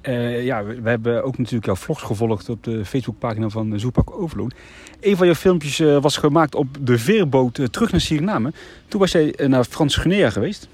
Eh, 0.00 0.44
ja, 0.44 0.64
we, 0.64 0.88
hebben 0.88 1.24
ook 1.24 1.38
natuurlijk 1.38 1.66
jouw 1.66 1.76
vlogs 1.76 2.02
gevolgd 2.02 2.48
op 2.48 2.64
de 2.64 2.84
Facebookpagina 2.84 3.48
van 3.48 3.78
Zoepak 3.78 4.10
Overloon. 4.10 4.50
Een 5.00 5.16
van 5.16 5.26
jouw 5.26 5.34
filmpjes 5.34 5.78
was 5.78 6.16
gemaakt 6.16 6.54
op 6.54 6.66
de 6.80 6.98
veerboot 6.98 7.72
terug 7.72 7.90
naar 7.90 8.00
Suriname. 8.00 8.52
Toen 8.88 9.00
was 9.00 9.12
jij 9.12 9.34
naar 9.46 9.64
Frans 9.64 9.96
Guinea 9.96 10.30
geweest. 10.30 10.68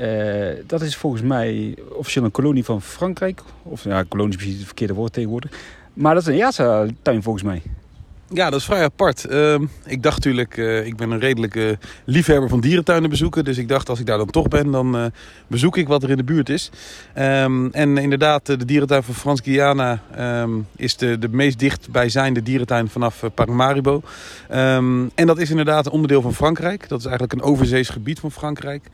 Eh, 0.00 0.62
dat 0.66 0.82
is 0.82 0.96
volgens 0.96 1.22
mij 1.22 1.74
officieel 1.92 2.24
een 2.24 2.30
kolonie 2.30 2.64
van 2.64 2.82
Frankrijk. 2.82 3.42
Of 3.62 3.84
ja, 3.84 4.04
kolonie 4.08 4.30
is 4.30 4.36
precies 4.36 4.56
het 4.56 4.66
verkeerde 4.66 4.94
woord 4.94 5.12
tegenwoordig. 5.12 5.50
Maar 5.94 6.14
dat 6.14 6.22
is 6.22 6.28
een 6.28 6.36
Jasa-tuin 6.36 7.22
volgens 7.22 7.44
mij. 7.44 7.62
Ja, 8.32 8.50
dat 8.50 8.60
is 8.60 8.64
vrij 8.64 8.82
apart. 8.82 9.24
Ehm, 9.24 9.64
ik 9.86 10.02
dacht 10.02 10.16
natuurlijk, 10.16 10.56
uh, 10.56 10.86
ik 10.86 10.96
ben 10.96 11.10
een 11.10 11.18
redelijke 11.18 11.78
liefhebber 12.04 12.48
van 12.48 12.60
dierentuinen 12.60 13.10
bezoeken. 13.10 13.44
Dus 13.44 13.58
ik 13.58 13.68
dacht, 13.68 13.88
als 13.88 14.00
ik 14.00 14.06
daar 14.06 14.18
dan 14.18 14.30
toch 14.30 14.48
ben, 14.48 14.70
dan 14.70 14.96
uh, 14.96 15.04
bezoek 15.46 15.76
ik 15.76 15.88
wat 15.88 16.02
er 16.02 16.10
in 16.10 16.16
de 16.16 16.24
buurt 16.24 16.48
is. 16.48 16.70
Um, 17.18 17.72
en 17.72 17.98
inderdaad, 17.98 18.46
de 18.46 18.64
dierentuin 18.64 19.02
van 19.02 19.14
Frans 19.14 19.40
Guyana 19.40 20.02
um, 20.42 20.66
is 20.76 20.96
de, 20.96 21.18
de 21.18 21.28
meest 21.28 21.58
dichtbijzijnde 21.58 22.42
dierentuin 22.42 22.88
vanaf 22.88 23.22
Paramaribo. 23.34 24.02
en 24.48 25.26
dat 25.26 25.38
is 25.38 25.50
inderdaad 25.50 25.86
een 25.86 25.92
onderdeel 25.92 26.22
van 26.22 26.34
Frankrijk. 26.34 26.88
Dat 26.88 26.98
is 26.98 27.06
eigenlijk 27.06 27.32
een 27.32 27.48
overzees 27.48 27.88
gebied 27.88 28.20
van 28.20 28.32
Frankrijk. 28.32 28.88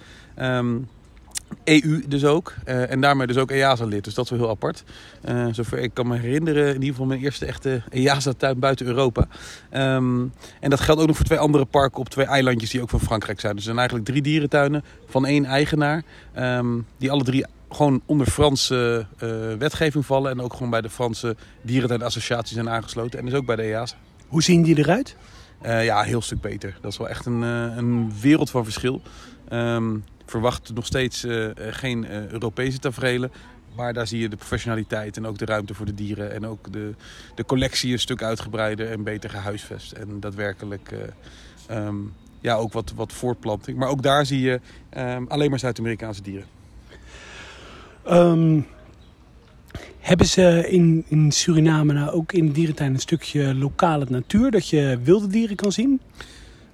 EU 1.66 2.02
dus 2.08 2.24
ook. 2.24 2.54
Uh, 2.66 2.90
en 2.90 3.00
daarmee 3.00 3.26
dus 3.26 3.36
ook 3.36 3.50
EASA-lid. 3.50 4.04
Dus 4.04 4.14
dat 4.14 4.24
is 4.24 4.30
wel 4.30 4.40
heel 4.40 4.50
apart. 4.50 4.84
Uh, 5.28 5.46
zover 5.50 5.78
ik 5.78 5.94
kan 5.94 6.06
me 6.06 6.18
herinneren, 6.18 6.66
in 6.66 6.74
ieder 6.74 6.88
geval 6.88 7.06
mijn 7.06 7.20
eerste 7.20 7.46
echte 7.46 7.82
EASA-tuin 7.90 8.58
buiten 8.58 8.86
Europa. 8.86 9.26
Um, 9.72 10.32
en 10.60 10.70
dat 10.70 10.80
geldt 10.80 11.00
ook 11.00 11.06
nog 11.06 11.16
voor 11.16 11.26
twee 11.26 11.38
andere 11.38 11.64
parken 11.64 12.00
op 12.00 12.08
twee 12.08 12.26
eilandjes 12.26 12.70
die 12.70 12.82
ook 12.82 12.90
van 12.90 13.00
Frankrijk 13.00 13.40
zijn. 13.40 13.52
Dus 13.52 13.60
er 13.60 13.66
zijn 13.66 13.78
eigenlijk 13.78 14.08
drie 14.08 14.22
dierentuinen 14.22 14.84
van 15.06 15.26
één 15.26 15.44
eigenaar. 15.44 16.02
Um, 16.38 16.86
die 16.98 17.10
alle 17.10 17.24
drie 17.24 17.44
gewoon 17.70 18.02
onder 18.06 18.26
Franse 18.26 19.06
uh, 19.22 19.30
wetgeving 19.58 20.06
vallen. 20.06 20.30
En 20.30 20.40
ook 20.40 20.52
gewoon 20.52 20.70
bij 20.70 20.80
de 20.80 20.90
Franse 20.90 21.36
dierentuinassociatie 21.62 22.54
zijn 22.54 22.70
aangesloten. 22.70 23.18
En 23.18 23.24
dus 23.24 23.34
ook 23.34 23.46
bij 23.46 23.56
de 23.56 23.62
EASA. 23.62 23.96
Hoe 24.28 24.42
zien 24.42 24.62
die 24.62 24.78
eruit? 24.78 25.16
ja, 25.62 26.00
een 26.00 26.06
heel 26.06 26.22
stuk 26.22 26.40
beter. 26.40 26.78
Dat 26.80 26.92
is 26.92 26.98
wel 26.98 27.08
echt 27.08 27.26
een, 27.26 27.42
een 27.42 28.12
wereld 28.20 28.50
van 28.50 28.64
verschil. 28.64 29.02
Um, 29.52 30.04
verwacht 30.26 30.74
nog 30.74 30.86
steeds 30.86 31.24
uh, 31.24 31.50
geen 31.56 32.04
uh, 32.04 32.26
Europese 32.26 32.78
tafereelen. 32.78 33.30
Maar 33.76 33.92
daar 33.92 34.06
zie 34.06 34.20
je 34.20 34.28
de 34.28 34.36
professionaliteit 34.36 35.16
en 35.16 35.26
ook 35.26 35.38
de 35.38 35.44
ruimte 35.44 35.74
voor 35.74 35.86
de 35.86 35.94
dieren. 35.94 36.32
En 36.32 36.46
ook 36.46 36.72
de, 36.72 36.94
de 37.34 37.44
collectie 37.44 37.92
een 37.92 37.98
stuk 37.98 38.22
uitgebreider 38.22 38.90
en 38.90 39.02
beter 39.02 39.30
gehuisvest. 39.30 39.92
En 39.92 40.20
daadwerkelijk 40.20 40.94
um, 41.70 42.12
ja, 42.40 42.54
ook 42.54 42.72
wat, 42.72 42.92
wat 42.94 43.12
voortplanting. 43.12 43.78
Maar 43.78 43.88
ook 43.88 44.02
daar 44.02 44.26
zie 44.26 44.40
je 44.40 44.60
um, 44.98 45.26
alleen 45.28 45.50
maar 45.50 45.58
Zuid-Amerikaanse 45.58 46.22
dieren. 46.22 46.46
Um, 48.10 48.66
hebben 49.98 50.26
ze 50.26 50.66
in, 50.68 51.04
in 51.08 51.32
Suriname 51.32 51.92
nou 51.92 52.10
ook 52.10 52.32
in 52.32 52.46
de 52.46 52.52
dierentuin 52.52 52.94
een 52.94 53.00
stukje 53.00 53.54
lokale 53.54 54.06
natuur? 54.08 54.50
Dat 54.50 54.68
je 54.68 54.98
wilde 55.02 55.26
dieren 55.26 55.56
kan 55.56 55.72
zien? 55.72 56.00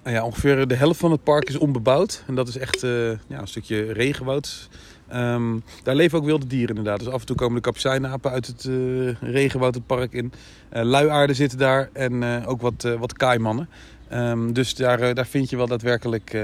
Ja, 0.05 0.25
ongeveer 0.25 0.67
de 0.67 0.75
helft 0.75 0.99
van 0.99 1.11
het 1.11 1.23
park 1.23 1.49
is 1.49 1.57
onbebouwd. 1.57 2.23
En 2.27 2.35
dat 2.35 2.47
is 2.47 2.57
echt 2.57 2.83
uh, 2.83 3.09
ja, 3.09 3.39
een 3.39 3.47
stukje 3.47 3.91
regenwoud. 3.91 4.69
Um, 5.13 5.63
daar 5.83 5.95
leven 5.95 6.17
ook 6.17 6.25
wilde 6.25 6.47
dieren 6.47 6.75
inderdaad. 6.75 6.99
Dus 6.99 7.13
af 7.13 7.19
en 7.19 7.25
toe 7.25 7.35
komen 7.35 7.55
de 7.55 7.61
kapucijnapen 7.61 8.31
uit 8.31 8.47
het 8.47 8.63
uh, 8.63 9.13
regenwoud 9.21 9.75
het 9.75 9.85
park 9.85 10.13
in. 10.13 10.33
Uh, 10.73 10.81
luiaarden 10.81 11.35
zitten 11.35 11.57
daar 11.57 11.89
en 11.93 12.45
ook 12.45 12.61
wat, 12.61 12.87
wat 12.99 13.13
kaaimannen. 13.13 13.69
Um, 14.13 14.53
dus 14.53 14.75
daar, 14.75 15.13
daar 15.13 15.27
vind 15.27 15.49
je 15.49 15.57
wel 15.57 15.67
daadwerkelijk 15.67 16.37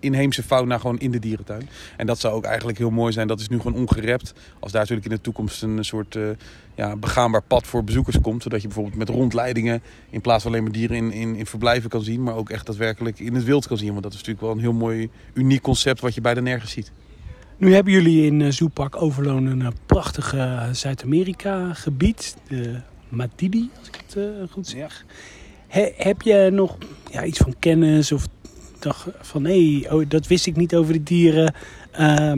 inheemse 0.00 0.42
fauna 0.42 0.78
gewoon 0.78 0.98
in 0.98 1.10
de 1.10 1.18
dierentuin. 1.18 1.68
En 1.96 2.06
dat 2.06 2.18
zou 2.18 2.34
ook 2.34 2.44
eigenlijk 2.44 2.78
heel 2.78 2.90
mooi 2.90 3.12
zijn. 3.12 3.28
Dat 3.28 3.40
is 3.40 3.48
nu 3.48 3.60
gewoon 3.60 3.80
ongerept. 3.80 4.32
Als 4.58 4.72
daar 4.72 4.80
natuurlijk 4.80 5.08
in 5.08 5.16
de 5.16 5.22
toekomst 5.22 5.62
een 5.62 5.84
soort 5.84 6.14
uh, 6.14 6.28
ja, 6.74 6.96
begaanbaar 6.96 7.42
pad 7.42 7.66
voor 7.66 7.84
bezoekers 7.84 8.20
komt. 8.20 8.42
Zodat 8.42 8.60
je 8.60 8.66
bijvoorbeeld 8.66 8.96
met 8.96 9.08
rondleidingen 9.08 9.82
in 10.10 10.20
plaats 10.20 10.42
van 10.42 10.52
alleen 10.52 10.62
maar 10.62 10.72
dieren 10.72 10.96
in, 10.96 11.12
in, 11.12 11.36
in 11.36 11.46
verblijven 11.46 11.90
kan 11.90 12.02
zien. 12.02 12.22
Maar 12.22 12.34
ook 12.34 12.50
echt 12.50 12.66
daadwerkelijk 12.66 13.18
in 13.18 13.34
het 13.34 13.44
wild 13.44 13.66
kan 13.66 13.78
zien. 13.78 13.90
Want 13.90 14.02
dat 14.02 14.12
is 14.12 14.18
natuurlijk 14.18 14.46
wel 14.46 14.54
een 14.54 14.60
heel 14.60 14.72
mooi, 14.72 15.10
uniek 15.32 15.62
concept 15.62 16.00
wat 16.00 16.14
je 16.14 16.20
bijna 16.20 16.40
nergens 16.40 16.72
ziet. 16.72 16.92
Nu 17.56 17.74
hebben 17.74 17.92
jullie 17.92 18.26
in 18.26 18.40
uh, 18.40 18.50
Zoepark 18.50 19.02
Overloon 19.02 19.46
een 19.46 19.60
uh, 19.60 19.68
prachtige 19.86 20.68
Zuid-Amerika 20.72 21.74
gebied. 21.74 22.36
De 22.48 22.80
Matidi, 23.08 23.70
als 23.78 23.88
ik 23.88 24.00
het 24.06 24.50
goed 24.50 24.66
zeg. 24.66 25.04
He, 25.68 25.92
heb 25.96 26.22
je 26.22 26.48
nog 26.52 26.76
ja, 27.10 27.24
iets 27.24 27.38
van 27.38 27.54
kennis 27.58 28.12
of 28.12 28.26
dacht 28.82 29.06
van 29.20 29.44
hé, 29.44 29.80
hey, 29.80 29.90
oh, 29.92 30.04
dat 30.08 30.26
wist 30.26 30.46
ik 30.46 30.56
niet 30.56 30.74
over 30.74 30.92
de 30.92 31.02
dieren. 31.02 31.54
Uh, 32.00 32.32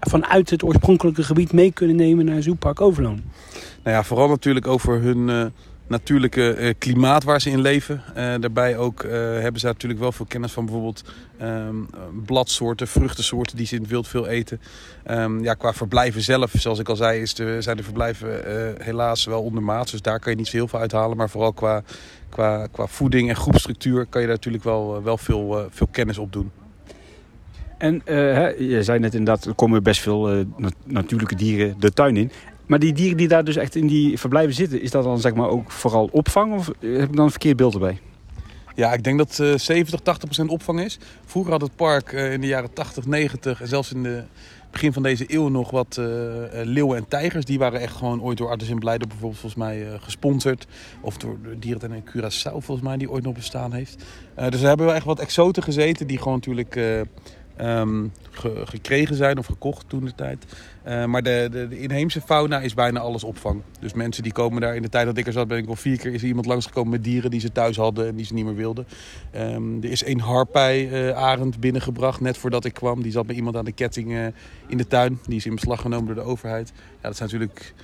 vanuit 0.00 0.50
het 0.50 0.62
oorspronkelijke 0.62 1.22
gebied 1.22 1.52
mee 1.52 1.72
kunnen 1.72 1.96
nemen 1.96 2.24
naar 2.24 2.42
Zoepark 2.42 2.80
Overloon. 2.80 3.22
Nou 3.82 3.96
ja, 3.96 4.02
vooral 4.02 4.28
natuurlijk 4.28 4.66
over 4.66 5.00
hun 5.00 5.28
uh, 5.28 5.44
natuurlijke 5.88 6.56
uh, 6.58 6.74
klimaat 6.78 7.24
waar 7.24 7.40
ze 7.40 7.50
in 7.50 7.60
leven. 7.60 8.02
Uh, 8.08 8.14
daarbij 8.14 8.76
ook 8.76 9.02
hebben 9.02 9.60
ze 9.60 9.66
natuurlijk 9.66 10.00
wel 10.00 10.12
veel 10.12 10.26
kennis 10.26 10.52
van 10.52 10.64
bijvoorbeeld 10.64 11.04
um, 11.42 11.88
bladsoorten, 12.26 12.88
vruchtensoorten 12.88 13.56
die 13.56 13.66
ze 13.66 13.74
in 13.74 13.80
het 13.80 13.90
wild 13.90 14.08
veel 14.08 14.26
eten. 14.26 14.60
Um, 15.10 15.42
ja, 15.42 15.54
qua 15.54 15.72
verblijven 15.72 16.20
zelf, 16.22 16.52
zoals 16.58 16.78
ik 16.78 16.88
al 16.88 16.96
zei, 16.96 17.20
is 17.20 17.34
zijn 17.58 17.76
de 17.76 17.82
verblijven 17.82 18.42
helaas 18.82 19.24
wel 19.24 19.42
ondermaats. 19.42 19.90
Dus 19.90 20.02
daar 20.02 20.20
kan 20.20 20.32
je 20.32 20.38
niet 20.38 20.46
zo 20.46 20.56
heel 20.56 20.68
veel 20.68 20.78
uithalen. 20.80 21.16
Maar 21.16 21.30
vooral 21.30 21.52
qua 21.52 21.82
qua, 22.28 22.66
qua 22.66 22.86
voeding 22.86 23.28
en 23.28 23.36
groepstructuur 23.36 24.06
kan 24.06 24.20
je 24.20 24.26
daar 24.26 24.36
natuurlijk 24.36 24.64
wel, 24.64 25.02
wel 25.02 25.18
veel, 25.18 25.68
veel 25.70 25.88
kennis 25.90 26.18
op 26.18 26.32
doen. 26.32 26.50
En 27.78 28.02
uh, 28.04 28.58
je 28.58 28.82
zei 28.82 28.98
net 28.98 29.14
inderdaad, 29.14 29.44
er 29.44 29.54
komen 29.54 29.82
best 29.82 30.00
veel 30.00 30.44
nat 30.56 30.74
natuurlijke 30.84 31.34
dieren 31.34 31.74
de 31.78 31.92
tuin 31.92 32.16
in. 32.16 32.30
Maar 32.68 32.78
die 32.78 32.92
dieren 32.92 33.16
die 33.16 33.28
daar 33.28 33.44
dus 33.44 33.56
echt 33.56 33.74
in 33.74 33.86
die 33.86 34.18
verblijven 34.18 34.54
zitten, 34.54 34.80
is 34.80 34.90
dat 34.90 35.04
dan 35.04 35.20
zeg 35.20 35.34
maar 35.34 35.48
ook 35.48 35.70
vooral 35.70 36.08
opvang? 36.12 36.54
Of 36.54 36.66
heb 36.80 37.08
ik 37.08 37.16
dan 37.16 37.24
een 37.24 37.30
verkeerd 37.30 37.56
beeld 37.56 37.74
erbij? 37.74 37.98
Ja, 38.74 38.92
ik 38.92 39.04
denk 39.04 39.18
dat 39.18 39.38
uh, 39.40 39.54
70, 39.56 40.00
80 40.00 40.24
procent 40.24 40.50
opvang 40.50 40.80
is. 40.80 40.98
Vroeger 41.24 41.52
had 41.52 41.60
het 41.60 41.76
park 41.76 42.12
uh, 42.12 42.32
in 42.32 42.40
de 42.40 42.46
jaren 42.46 42.72
80, 42.72 43.06
90 43.06 43.60
en 43.60 43.68
zelfs 43.68 43.92
in 43.92 44.02
de 44.02 44.22
begin 44.70 44.92
van 44.92 45.02
deze 45.02 45.24
eeuw 45.26 45.48
nog 45.48 45.70
wat 45.70 45.96
uh, 46.00 46.06
leeuwen 46.50 46.96
en 46.96 47.08
tijgers. 47.08 47.44
Die 47.44 47.58
waren 47.58 47.80
echt 47.80 47.96
gewoon 47.96 48.22
ooit 48.22 48.38
door 48.38 48.48
Artis 48.48 48.68
in 48.68 48.78
Blijden 48.78 49.08
bijvoorbeeld 49.08 49.40
volgens 49.40 49.62
mij 49.62 49.86
gesponsord. 50.00 50.66
Of 51.00 51.16
door 51.16 51.36
de 51.42 51.58
dierentuin 51.58 51.92
in 51.92 52.08
Curaçao 52.10 52.52
volgens 52.52 52.80
mij, 52.80 52.96
die 52.96 53.10
ooit 53.10 53.24
nog 53.24 53.34
bestaan 53.34 53.72
heeft. 53.72 54.04
Dus 54.48 54.60
we 54.60 54.66
hebben 54.66 54.86
wel 54.86 54.94
echt 54.94 55.04
wat 55.04 55.20
exoten 55.20 55.62
gezeten 55.62 56.06
die 56.06 56.18
gewoon 56.18 56.34
natuurlijk 56.34 57.04
ge 58.30 58.62
gekregen 58.64 59.16
zijn 59.16 59.38
of 59.38 59.46
gekocht 59.46 59.88
toen 59.88 60.04
de 60.04 60.14
tijd. 60.14 60.44
Uh, 60.86 61.04
maar 61.04 61.22
de, 61.22 61.48
de, 61.50 61.68
de, 61.68 61.80
inheemse 61.80 62.20
fauna 62.20 62.60
is 62.60 62.74
bijna 62.74 63.00
alles 63.00 63.24
opvang. 63.24 63.62
Dus 63.80 63.92
mensen 63.92 64.22
die 64.22 64.32
komen 64.32 64.60
daar 64.60 64.76
in 64.76 64.82
de 64.82 64.88
tijd 64.88 65.06
dat 65.06 65.16
ik 65.16 65.26
er 65.26 65.32
zat, 65.32 65.48
ben 65.48 65.58
ik 65.58 65.66
wel 65.66 65.76
vier 65.76 65.98
keer 65.98 66.14
is 66.14 66.22
iemand 66.22 66.46
langsgekomen 66.46 66.90
met 66.90 67.04
dieren 67.04 67.30
die 67.30 67.40
ze 67.40 67.52
thuis 67.52 67.76
hadden 67.76 68.06
en 68.08 68.16
die 68.16 68.26
ze 68.26 68.34
niet 68.34 68.44
meer 68.44 68.54
wilden. 68.54 68.86
Um, 69.36 69.82
er 69.82 69.90
is 69.90 70.06
een 70.06 70.20
harpij-arend 70.20 71.54
uh, 71.54 71.60
binnengebracht 71.60 72.20
net 72.20 72.38
voordat 72.38 72.64
ik 72.64 72.74
kwam. 72.74 73.02
Die 73.02 73.12
zat 73.12 73.26
bij 73.26 73.36
iemand 73.36 73.56
aan 73.56 73.64
de 73.64 73.72
ketting 73.72 74.32
in 74.66 74.76
de 74.76 74.86
tuin. 74.86 75.18
Die 75.26 75.36
is 75.36 75.46
in 75.46 75.54
beslag 75.54 75.80
genomen 75.80 76.06
door 76.06 76.24
de 76.24 76.30
overheid. 76.30 76.72
Ja, 76.76 77.08
dat 77.08 77.16
zijn 77.16 77.30
natuurlijk 77.30 77.74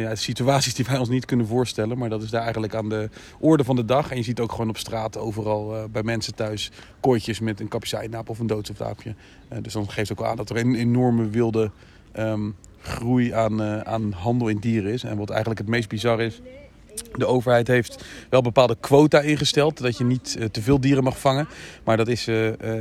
ja, 0.00 0.14
situaties 0.14 0.74
die 0.74 0.84
wij 0.84 0.98
ons 0.98 1.08
niet 1.08 1.24
kunnen 1.24 1.46
voorstellen. 1.46 1.98
Maar 1.98 2.08
dat 2.08 2.22
is 2.22 2.30
daar 2.30 2.42
eigenlijk 2.42 2.74
aan 2.74 2.88
de 2.88 3.08
orde 3.38 3.64
van 3.64 3.76
de 3.76 3.84
dag. 3.84 4.10
En 4.10 4.16
je 4.16 4.22
ziet 4.22 4.40
ook 4.40 4.50
gewoon 4.50 4.68
op 4.68 4.78
straat 4.78 5.18
overal 5.18 5.76
uh, 5.76 5.84
bij 5.90 6.02
mensen 6.02 6.34
thuis 6.34 6.70
kooitjes 7.00 7.40
met 7.40 7.60
een 7.60 7.68
kapucijnaap 7.68 8.28
of 8.28 8.38
een 8.38 8.46
doodsofaapje. 8.46 9.14
Uh, 9.52 9.58
dus 9.62 9.72
dan 9.72 9.90
geeft 9.90 10.12
ook 10.12 10.24
aan 10.24 10.36
dat 10.36 10.50
er 10.50 10.56
een 10.56 10.74
enorme 10.74 11.28
wilde 11.28 11.70
um, 12.18 12.56
groei 12.80 13.32
aan, 13.32 13.60
uh, 13.60 13.80
aan 13.80 14.12
handel 14.12 14.48
in 14.48 14.58
dieren 14.58 14.92
is. 14.92 15.02
En 15.02 15.16
wat 15.16 15.30
eigenlijk 15.30 15.60
het 15.60 15.68
meest 15.68 15.88
bizar 15.88 16.20
is... 16.20 16.40
De 17.12 17.26
overheid 17.26 17.66
heeft 17.66 18.04
wel 18.28 18.42
bepaalde 18.42 18.76
quota 18.80 19.20
ingesteld. 19.20 19.78
Dat 19.78 19.98
je 19.98 20.04
niet 20.04 20.38
te 20.50 20.62
veel 20.62 20.80
dieren 20.80 21.04
mag 21.04 21.20
vangen. 21.20 21.48
Maar 21.84 21.96
dat 21.96 22.08
is 22.08 22.24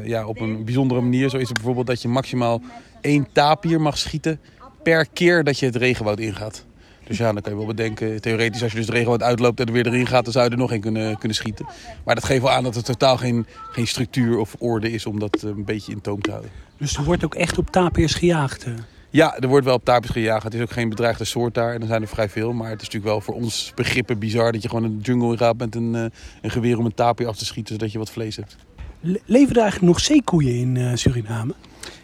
ja, 0.04 0.26
op 0.26 0.40
een 0.40 0.66
bijzondere 0.66 1.02
manier. 1.02 1.30
Zo 1.30 1.38
is 1.38 1.48
het 1.48 1.54
bijvoorbeeld 1.54 1.88
dat 1.88 2.02
je 2.02 2.08
maximaal 2.08 2.62
één 3.02 3.28
tapier 3.32 3.82
mag 3.82 3.98
schieten 3.98 4.40
per 4.84 5.08
keer 5.14 5.44
dat 5.44 5.60
je 5.60 5.66
het 5.66 5.76
regenwoud 5.76 6.20
ingaat. 6.20 6.66
Dus 7.12 7.20
ja, 7.20 7.34
dan 7.34 7.42
kan 7.42 7.52
je 7.52 7.58
wel 7.58 7.68
bedenken, 7.68 8.22
theoretisch 8.22 8.64
als 8.64 8.72
je 8.72 8.78
dus 8.78 8.86
de 8.86 8.92
regenwoud 8.92 9.22
uitloopt 9.22 9.60
en 9.60 9.66
er 9.66 9.74
weer 9.74 9.88
erin 9.88 10.08
gaat, 10.08 10.24
dan 10.24 10.34
zou 10.34 10.46
je 10.46 10.52
er 10.52 10.58
nog 10.58 10.72
een 10.72 10.82
kunnen, 10.82 11.18
kunnen 11.18 11.38
schieten. 11.38 11.66
Maar 12.06 12.16
dat 12.16 12.24
geeft 12.24 12.42
wel 12.42 12.52
aan 12.52 12.64
dat 12.64 12.76
er 12.76 12.84
totaal 12.84 13.18
geen, 13.18 13.46
geen 13.72 13.88
structuur 13.88 14.38
of 14.38 14.56
orde 14.60 14.92
is 14.92 15.06
om 15.06 15.20
dat 15.20 15.42
een 15.42 15.66
beetje 15.66 15.92
in 15.92 16.02
toom 16.02 16.22
te 16.22 16.30
houden. 16.30 16.52
Dus 16.78 16.98
er 16.98 17.04
wordt 17.04 17.26
ook 17.26 17.36
echt 17.36 17.58
op 17.58 17.70
tapirs 17.70 18.14
gejaagd? 18.14 18.66
Ja, 19.10 19.38
er 19.38 19.48
wordt 19.48 19.66
wel 19.66 19.76
op 19.76 19.86
tapirs 19.86 20.12
gejaagd. 20.12 20.44
Het 20.44 20.54
is 20.54 20.62
ook 20.62 20.72
geen 20.72 20.90
bedreigde 20.90 21.24
soort 21.24 21.54
daar 21.54 21.74
en 21.74 21.82
er 21.82 21.88
zijn 21.88 22.02
er 22.02 22.08
vrij 22.08 22.30
veel. 22.30 22.54
Maar 22.54 22.70
het 22.70 22.82
is 22.82 22.88
natuurlijk 22.88 23.14
wel 23.14 23.22
voor 23.22 23.36
ons 23.36 23.72
begrippen 23.76 24.20
bizar 24.20 24.52
dat 24.52 24.62
je 24.62 24.70
gewoon 24.70 24.86
in 24.86 24.98
de 24.98 25.04
jungle 25.04 25.38
gaat 25.38 25.58
met 25.58 25.76
een, 25.76 25.94
een 26.42 26.52
geweer 26.52 26.78
om 26.78 26.86
een 26.86 26.94
tapir 26.94 27.28
af 27.28 27.38
te 27.38 27.46
schieten, 27.46 27.74
zodat 27.74 27.92
je 27.92 27.98
wat 27.98 28.12
vlees 28.12 28.36
hebt. 28.36 28.56
Le 29.00 29.22
leven 29.26 29.56
er 29.56 29.62
eigenlijk 29.62 29.94
nog 29.94 30.00
zeekoeien 30.00 30.56
in 30.56 30.76
uh, 30.76 30.96
Suriname? 30.96 31.54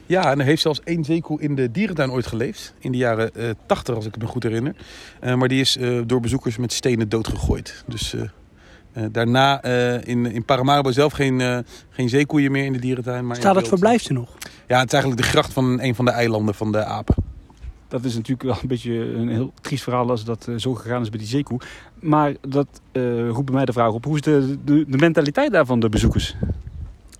Ja, 0.07 0.31
en 0.31 0.39
er 0.39 0.45
heeft 0.45 0.61
zelfs 0.61 0.81
één 0.83 1.03
zeekoe 1.03 1.41
in 1.41 1.55
de 1.55 1.71
dierentuin 1.71 2.11
ooit 2.11 2.27
geleefd. 2.27 2.73
In 2.79 2.91
de 2.91 2.97
jaren 2.97 3.31
uh, 3.35 3.49
80, 3.65 3.95
als 3.95 4.05
ik 4.05 4.17
me 4.17 4.25
goed 4.25 4.43
herinner. 4.43 4.75
Uh, 5.23 5.35
maar 5.35 5.47
die 5.47 5.59
is 5.59 5.77
uh, 5.77 6.01
door 6.05 6.19
bezoekers 6.19 6.57
met 6.57 6.73
stenen 6.73 7.09
doodgegooid. 7.09 7.83
Dus 7.87 8.15
daarna 9.11 9.63
in, 10.03 10.25
in 10.25 10.45
Paramaribo 10.45 10.91
zelf 10.91 11.13
geen, 11.13 11.65
geen 11.89 12.09
zeekoeien 12.09 12.51
meer 12.51 12.65
in 12.65 12.73
de 12.73 12.79
dierentuin. 12.79 13.27
Maar 13.27 13.35
Staat 13.35 13.55
het 13.55 13.67
verblijf 13.67 14.05
er 14.05 14.13
nog? 14.13 14.29
Ja, 14.67 14.79
het 14.79 14.87
is 14.87 14.93
eigenlijk 14.93 15.21
de 15.21 15.27
gracht 15.27 15.53
van 15.53 15.81
een 15.81 15.95
van 15.95 16.05
de 16.05 16.11
eilanden 16.11 16.55
van 16.55 16.71
de 16.71 16.83
apen. 16.83 17.15
Dat 17.87 18.03
is 18.03 18.13
natuurlijk 18.15 18.43
wel 18.43 18.57
een 18.61 18.67
beetje 18.67 18.93
een 18.93 19.29
heel 19.29 19.53
triest 19.61 19.83
verhaal 19.83 20.09
als 20.09 20.23
dat 20.23 20.47
zo 20.57 20.73
gegaan 20.73 21.01
is 21.01 21.09
bij 21.09 21.19
die 21.19 21.27
zeekoe. 21.27 21.59
Maar 21.99 22.33
dat 22.41 22.67
roept 23.29 23.45
bij 23.45 23.55
mij 23.55 23.65
de 23.65 23.73
vraag 23.73 23.91
op, 23.91 24.05
hoe 24.05 24.15
is 24.15 24.21
de, 24.21 24.57
de, 24.65 24.85
de 24.87 24.97
mentaliteit 24.97 25.51
daar 25.51 25.65
van 25.65 25.79
de 25.79 25.89
bezoekers? 25.89 26.35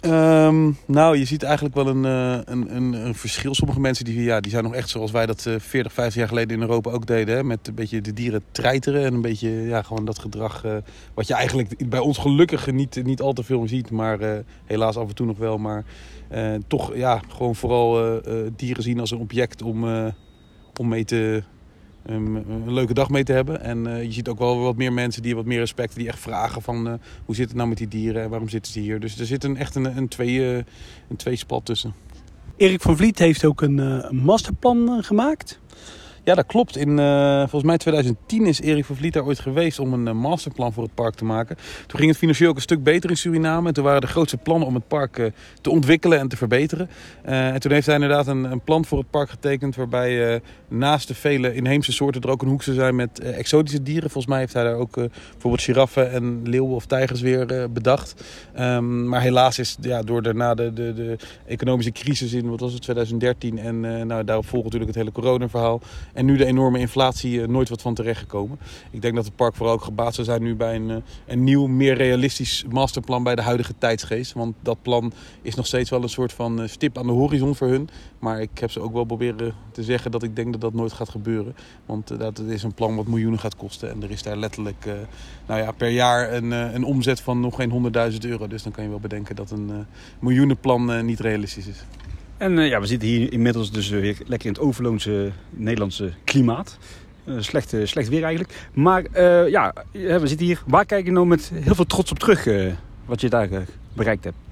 Ehm, 0.08 0.72
nou, 0.86 1.18
je 1.18 1.26
ziet 1.26 1.44
eigenlijk 1.44 1.76
wel 1.76 1.88
een, 1.88 2.04
uh, 2.04 2.40
een, 2.46 2.76
een, 2.76 2.94
een, 2.94 3.16
verschil. 3.16 3.56
Sommige 3.56 3.80
mensen 3.80 4.06
die, 4.06 4.24
ja, 4.24 4.40
die 4.40 4.52
zijn 4.52 4.64
nog 4.64 4.74
echt 4.74 4.90
zoals 4.90 5.12
wij 5.12 5.26
dat 5.26 5.46
uh, 5.48 5.56
40, 5.60 5.94
50 5.94 6.16
jaar 6.16 6.28
geleden 6.28 6.56
in 6.56 6.62
Europa 6.62 6.92
ook 6.92 7.06
deden. 7.06 7.36
Hè? 7.36 7.44
Met 7.44 7.68
een 7.68 7.76
beetje 7.76 8.02
de 8.02 8.14
dieren 8.14 8.44
treiteren 8.52 9.06
en 9.06 9.14
een 9.14 9.22
beetje 9.22 9.50
ja, 9.50 9.82
gewoon 9.82 10.06
dat 10.06 10.20
gedrag 10.20 10.66
uh, 10.66 10.76
wat 11.14 11.28
je 11.28 11.34
eigenlijk 11.34 11.90
bij 11.90 12.00
ons 12.00 12.18
gelukkig 12.18 12.72
niet, 12.72 13.04
niet 13.04 13.22
al 13.22 13.34
te 13.34 13.44
veel 13.44 13.68
ziet. 13.68 13.92
Maar 13.92 14.44
helaas 14.66 14.98
af 14.98 15.08
en 15.08 15.16
toe 15.16 15.26
nog 15.26 15.38
wel. 15.38 15.58
Maar 15.58 15.84
toch 16.68 16.96
ja, 16.96 17.22
gewoon 17.28 17.56
vooral 17.56 18.22
dieren 18.56 18.84
zien 18.84 19.00
als 19.00 19.12
een 19.12 19.18
object 19.18 19.62
om, 19.62 19.86
om 20.80 20.88
mee 20.88 21.06
te, 21.06 21.44
een, 22.08 22.46
een, 22.50 22.74
leuke 22.74 22.94
dag 22.94 23.10
mee 23.10 23.24
te 23.24 23.32
hebben. 23.32 23.62
En 23.62 23.88
uh, 23.88 24.04
je 24.04 24.12
ziet 24.12 24.28
ook 24.28 24.40
wel 24.40 24.60
wat 24.60 24.76
meer 24.76 24.94
mensen 24.94 25.22
die 25.22 25.36
wat 25.36 25.46
meer 25.46 25.60
respect, 25.60 25.96
die 25.96 26.08
echt 26.08 26.20
vragen 26.20 26.62
van 26.62 26.88
uh, 26.88 26.94
hoe 27.26 27.36
zit 27.36 27.48
het 27.48 27.58
nou 27.58 27.70
met 27.70 27.78
die 27.78 27.88
dieren 27.88 28.24
en 28.24 28.30
waarom 28.30 28.50
zitten 28.50 28.72
ze 28.72 28.80
hier. 28.80 29.00
Dus 29.00 29.20
er 29.20 29.26
zit 29.26 29.44
een, 29.44 29.58
echt 29.58 29.76
een, 29.76 29.98
een, 29.98 30.08
twee, 30.08 30.34
uh, 30.34 30.64
een 31.10 31.64
tussen. 31.64 31.94
Erik 32.56 32.82
van 32.82 32.98
Vliet 32.98 33.20
heeft 33.20 33.46
ook 33.46 33.62
een 33.62 34.06
masterplan 34.12 35.04
gemaakt. 35.04 35.60
Ja, 36.28 36.36
dat 36.36 36.46
klopt. 36.46 36.78
In 36.78 36.98
uh, 36.98 37.40
volgens 37.40 37.64
mij 37.64 37.78
2010 37.78 38.46
is 38.46 38.62
Erik 38.62 38.86
van 38.86 38.96
Vliet 38.96 39.14
daar 39.14 39.26
ooit 39.26 39.40
geweest 39.40 39.80
om 39.80 39.94
een 39.94 40.08
uh, 40.08 40.12
masterplan 40.12 40.74
voor 40.74 40.84
het 40.84 40.94
park 40.94 41.16
te 41.16 41.26
maken. 41.26 41.56
Toen 41.86 41.98
ging 41.98 42.10
het 42.10 42.20
financieel 42.20 42.50
ook 42.50 42.56
een 42.56 42.62
stuk 42.62 42.84
beter 42.84 43.10
in 43.10 43.18
Suriname. 43.18 43.68
En 43.68 43.74
toen 43.74 43.84
waren 43.84 44.02
de 44.02 44.08
grootste 44.08 44.38
plannen 44.38 44.68
om 44.68 44.74
het 44.74 44.88
park 44.88 45.18
uh, 45.18 45.26
te 45.62 45.70
ontwikkelen 45.70 46.20
en 46.20 46.28
te 46.28 46.38
verbeteren. 46.38 46.90
en 47.22 47.60
toen 47.60 47.72
heeft 47.72 47.86
hij 47.86 47.96
inderdaad 47.96 48.28
een, 48.28 48.44
een, 48.44 48.62
plan 48.62 48.86
voor 48.86 48.98
het 48.98 49.10
park 49.10 49.30
getekend 49.30 49.76
waarbij 49.76 50.42
naast 50.68 51.08
de 51.08 51.16
vele 51.16 51.54
inheemse 51.54 51.92
soorten 51.92 52.22
er 52.22 52.30
ook 52.30 52.42
een 52.42 52.48
hoek 52.48 52.64
zijn 52.64 52.96
met 52.96 53.20
exotische 53.20 53.84
dieren. 53.84 54.10
Volgens 54.10 54.34
mij 54.34 54.40
heeft 54.40 54.54
hij 54.54 54.64
daar 54.64 54.76
ook 54.76 54.96
bijvoorbeeld 55.32 55.64
giraffen 55.64 56.12
en 56.12 56.42
leeuwen 56.44 56.76
of 56.76 56.86
tijgers 56.86 57.22
weer 57.22 57.72
bedacht. 57.72 58.24
Um, 58.60 59.08
maar 59.08 59.22
helaas 59.22 59.60
is 59.60 59.78
ja, 59.82 60.02
door 60.02 60.22
daarna 60.22 60.54
de, 60.54 60.74
de, 60.74 60.94
de, 60.94 61.18
economische 61.46 61.92
crisis 61.92 62.34
in 62.34 62.50
wat 62.50 62.60
was 62.60 62.74
het, 62.74 62.82
2013 62.82 63.60
en 63.60 63.80
nou, 64.08 64.24
daarop 64.24 64.46
volgt 64.46 64.64
natuurlijk 64.64 64.96
het 64.96 65.00
hele 65.00 65.12
coronaverhaal. 65.12 65.82
En 66.18 66.26
nu 66.26 66.38
de 66.38 66.46
enorme 66.46 66.80
inflatie 66.80 67.40
uh, 67.40 67.48
nooit 67.48 67.70
wat 67.70 67.82
van 67.82 67.94
terecht 67.94 68.20
gekomen. 68.20 68.60
Ik 68.92 69.02
denk 69.02 69.16
dat 69.16 69.26
het 69.26 69.36
park 69.36 69.56
vooral 69.56 69.74
ook 69.74 69.84
gebaat 69.84 70.14
zou 70.14 70.28
zijn 70.28 70.44
nu 70.44 70.56
bij 70.56 70.76
een, 70.76 70.90
uh, 70.90 70.96
een 71.26 71.44
nieuw, 71.44 71.68
meer 71.68 71.94
realistisch 71.94 72.66
masterplan 72.70 73.24
bij 73.24 73.36
de 73.36 73.42
huidige 73.42 73.74
tijdsgeest. 73.78 74.34
Want 74.34 74.56
dat 74.62 74.82
plan 74.82 75.14
is 75.42 75.56
nog 75.56 75.66
steeds 75.66 75.90
wel 75.90 76.04
een 76.04 76.10
soort 76.10 76.34
van 76.34 76.62
uh, 76.62 76.68
stip 76.68 76.98
aan 76.98 77.08
de 77.08 77.14
horizon 77.14 77.56
voor 77.56 77.68
hun. 77.68 77.90
Maar 78.20 78.42
ik 78.42 78.50
heb 78.60 78.72
ze 78.72 78.80
ook 78.80 78.94
wel 78.94 79.04
proberen 79.04 79.54
te 79.72 79.84
zeggen 79.84 80.12
dat 80.12 80.24
ik 80.24 80.36
denk 80.36 80.52
dat 80.52 80.62
dat 80.62 80.74
nooit 80.74 80.94
gaat 80.94 81.10
gebeuren. 81.10 81.56
Want 81.86 82.20
dat 82.20 82.40
is 82.40 82.64
een 82.64 82.74
plan 82.74 82.96
wat 82.96 83.08
miljoenen 83.08 83.40
gaat 83.40 83.56
kosten. 83.56 83.92
En 83.92 84.04
er 84.04 84.12
is 84.12 84.24
daar 84.24 84.38
letterlijk 84.38 84.86
nou 85.48 85.62
ja, 85.62 85.72
per 85.72 85.90
jaar 85.90 86.34
een, 86.34 86.52
een 86.52 86.84
omzet 86.84 87.22
van 87.22 87.40
nog 87.40 87.56
geen 87.56 87.92
100.000 88.12 88.18
euro. 88.20 88.48
Dus 88.48 88.64
dan 88.64 88.72
kan 88.72 88.84
je 88.84 88.90
wel 88.90 89.00
bedenken 89.00 89.36
dat 89.36 89.52
een 89.52 89.86
miljoenenplan 90.20 91.06
niet 91.06 91.20
realistisch 91.20 91.68
is. 91.68 91.84
En 92.38 92.58
uh, 92.58 92.68
ja, 92.68 92.80
we 92.80 92.86
zitten 92.86 93.08
hier 93.08 93.34
inmiddels 93.34 93.72
dus 93.72 93.90
weer 93.90 94.18
lekker 94.26 94.48
in 94.48 94.54
het 94.54 94.62
overloonse 94.62 95.32
Nederlandse 95.50 96.14
klimaat. 96.24 96.78
Uh, 97.26 97.36
slecht, 97.40 97.76
slecht 97.84 98.10
weer 98.10 98.24
eigenlijk. 98.24 98.68
Maar 98.74 99.04
ja, 99.50 99.74
we 99.92 100.28
zitten 100.28 100.46
hier. 100.46 100.62
Waar 100.68 100.86
kijk 100.86 101.06
je 101.06 101.12
nou 101.12 101.26
met 101.28 101.52
heel 101.54 101.76
veel 101.76 101.86
trots 101.86 102.12
op 102.12 102.20
terug 102.20 102.48
wat 103.06 103.22
je 103.22 103.30
daar 103.30 103.50
bereikt 103.94 104.24
hebt? 104.24 104.47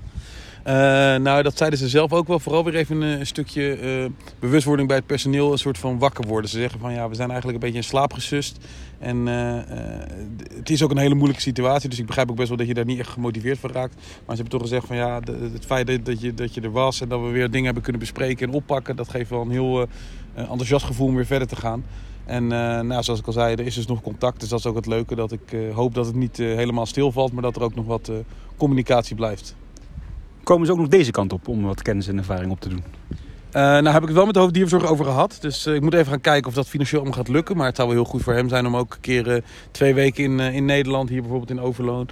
Uh, 0.67 0.71
nou, 1.15 1.43
dat 1.43 1.57
zeiden 1.57 1.79
ze 1.79 1.89
zelf 1.89 2.13
ook 2.13 2.27
wel. 2.27 2.39
Vooral 2.39 2.63
weer 2.63 2.75
even 2.75 3.01
een, 3.01 3.25
stukje 3.25 3.79
uh, 3.81 4.05
bewustwording 4.39 4.87
bij 4.87 4.97
het 4.97 5.05
personeel. 5.05 5.51
Een 5.51 5.57
soort 5.57 5.77
van 5.77 5.99
wakker 5.99 6.27
worden. 6.27 6.49
Ze 6.49 6.59
zeggen 6.59 6.79
van 6.79 6.93
ja, 6.93 7.09
we 7.09 7.15
zijn 7.15 7.29
eigenlijk 7.29 7.57
een 7.57 7.65
beetje 7.65 7.81
in 7.81 7.87
slaap 7.87 8.13
gesust. 8.13 8.57
En 8.99 9.27
uh, 9.27 9.59
het 10.57 10.69
is 10.69 10.83
ook 10.83 10.91
een 10.91 10.97
hele 10.97 11.15
moeilijke 11.15 11.41
situatie. 11.41 11.89
Dus 11.89 11.99
ik 11.99 12.05
begrijp 12.05 12.29
ook 12.29 12.35
best 12.35 12.47
wel 12.47 12.57
dat 12.57 12.67
je 12.67 12.73
daar 12.73 12.85
niet 12.85 12.99
echt 12.99 13.09
gemotiveerd 13.09 13.59
voor 13.59 13.71
raakt. 13.71 13.95
Maar 13.95 14.35
ze 14.35 14.41
hebben 14.41 14.49
toch 14.49 14.61
gezegd 14.61 14.87
van 14.87 14.95
ja, 14.95 15.19
het 15.53 15.65
feit 15.65 16.05
dat 16.05 16.21
je, 16.21 16.33
dat 16.33 16.53
je 16.53 16.61
er 16.61 16.71
was. 16.71 17.01
En 17.01 17.09
dat 17.09 17.21
we 17.21 17.27
weer 17.27 17.49
dingen 17.49 17.65
hebben 17.65 17.83
kunnen 17.83 18.01
bespreken 18.01 18.47
en 18.47 18.53
oppakken. 18.53 18.95
Dat 18.95 19.09
geeft 19.09 19.29
wel 19.29 19.41
een 19.41 19.51
heel 19.51 19.87
enthousiast 20.35 20.85
gevoel 20.85 21.07
om 21.07 21.15
weer 21.15 21.25
verder 21.25 21.47
te 21.47 21.55
gaan. 21.55 21.85
En 22.25 22.47
nou, 22.87 23.03
zoals 23.03 23.19
ik 23.19 23.27
al 23.27 23.33
zei, 23.33 23.55
er 23.55 23.65
is 23.65 23.75
dus 23.75 23.87
nog 23.87 24.01
contact. 24.01 24.39
Dus 24.39 24.49
dat 24.49 24.59
is 24.59 24.65
ook 24.65 24.75
het 24.75 24.85
leuke. 24.85 25.15
Dat 25.15 25.31
ik 25.31 25.55
hoop 25.73 25.93
dat 25.93 26.05
het 26.05 26.15
niet 26.15 26.37
helemaal 26.37 26.85
stilvalt. 26.85 27.31
Maar 27.31 27.43
dat 27.43 27.55
er 27.55 27.63
ook 27.63 27.75
nog 27.75 27.85
wat 27.85 28.11
communicatie 28.57 29.15
blijft 29.15 29.55
komen 30.45 30.65
ze 30.65 30.71
ook 30.71 30.77
nog 30.77 30.87
deze 30.87 31.11
kant 31.11 31.33
op 31.33 31.47
om 31.47 31.63
wat 31.63 31.81
kennis 31.81 32.07
en 32.07 32.17
ervaring 32.17 32.51
op 32.51 32.59
te 32.59 32.69
doen? 32.69 32.83
Uh, 33.55 33.61
nou 33.61 33.87
heb 33.87 34.01
ik 34.01 34.07
het 34.07 34.15
wel 34.17 34.25
met 34.25 34.33
de 34.33 34.39
hoofddierzorg 34.39 34.85
over 34.85 35.05
gehad. 35.05 35.37
Dus 35.39 35.67
uh, 35.67 35.75
ik 35.75 35.81
moet 35.81 35.93
even 35.93 36.11
gaan 36.11 36.21
kijken 36.21 36.47
of 36.47 36.53
dat 36.53 36.67
financieel 36.67 37.01
allemaal 37.01 37.19
gaat 37.19 37.27
lukken. 37.27 37.57
Maar 37.57 37.65
het 37.65 37.75
zou 37.75 37.87
wel 37.87 37.97
heel 37.97 38.05
goed 38.05 38.21
voor 38.21 38.33
hem 38.33 38.49
zijn 38.49 38.65
om 38.65 38.75
ook 38.75 38.93
een 38.93 39.01
keer 39.01 39.27
uh, 39.27 39.41
twee 39.71 39.93
weken 39.93 40.23
in, 40.23 40.39
in 40.39 40.65
Nederland, 40.65 41.09
hier 41.09 41.21
bijvoorbeeld 41.21 41.49
in 41.49 41.59
Overloon, 41.59 42.07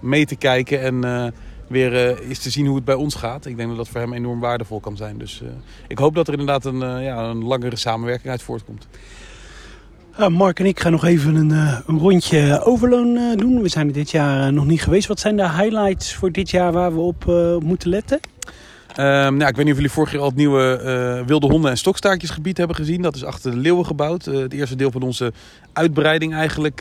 mee 0.00 0.26
te 0.26 0.36
kijken. 0.36 0.80
En 0.80 1.32
weer 1.68 2.18
eens 2.20 2.38
te 2.38 2.50
zien 2.50 2.66
hoe 2.66 2.76
het 2.76 2.84
bij 2.84 2.94
ons 2.94 3.14
gaat. 3.14 3.46
Ik 3.46 3.56
denk 3.56 3.68
dat 3.68 3.76
dat 3.76 3.88
voor 3.88 4.00
hem 4.00 4.12
enorm 4.12 4.40
waardevol 4.40 4.80
kan 4.80 4.96
zijn. 4.96 5.18
Dus 5.18 5.42
ik 5.88 5.98
hoop 5.98 6.14
dat 6.14 6.26
er 6.26 6.32
inderdaad 6.38 6.64
een, 6.64 7.02
ja, 7.02 7.22
een 7.22 7.44
langere 7.44 7.76
samenwerking 7.76 8.30
uit 8.30 8.42
voortkomt. 8.42 8.86
Uh, 10.20 10.28
Mark 10.28 10.58
en 10.58 10.66
ik 10.66 10.80
gaan 10.80 10.92
nog 10.92 11.04
even 11.04 11.34
een, 11.34 11.50
uh, 11.50 11.78
een 11.86 11.98
rondje 11.98 12.60
overloon 12.64 13.16
uh, 13.16 13.36
doen. 13.36 13.62
We 13.62 13.68
zijn 13.68 13.86
er 13.86 13.92
dit 13.92 14.10
jaar 14.10 14.52
nog 14.52 14.66
niet 14.66 14.82
geweest. 14.82 15.08
Wat 15.08 15.20
zijn 15.20 15.36
de 15.36 15.50
highlights 15.50 16.14
voor 16.14 16.32
dit 16.32 16.50
jaar 16.50 16.72
waar 16.72 16.94
we 16.94 17.00
op 17.00 17.24
moeten 17.62 17.88
letten? 17.88 18.20
Um, 18.98 19.36
nou, 19.36 19.46
ik 19.46 19.56
weet 19.56 19.56
niet 19.56 19.68
of 19.68 19.74
jullie 19.74 19.90
vorig 19.90 20.12
jaar 20.12 20.20
al 20.20 20.26
het 20.26 20.36
nieuwe 20.36 21.22
wilde 21.26 21.46
honden- 21.46 21.70
en 21.70 21.76
stokstaartjesgebied 21.76 22.56
hebben 22.56 22.76
gezien. 22.76 23.02
Dat 23.02 23.14
is 23.14 23.24
achter 23.24 23.50
de 23.50 23.56
leeuwen 23.56 23.86
gebouwd. 23.86 24.24
het 24.24 24.52
eerste 24.52 24.76
deel 24.76 24.90
van 24.90 25.02
onze 25.02 25.32
uitbreiding 25.72 26.34
eigenlijk 26.34 26.80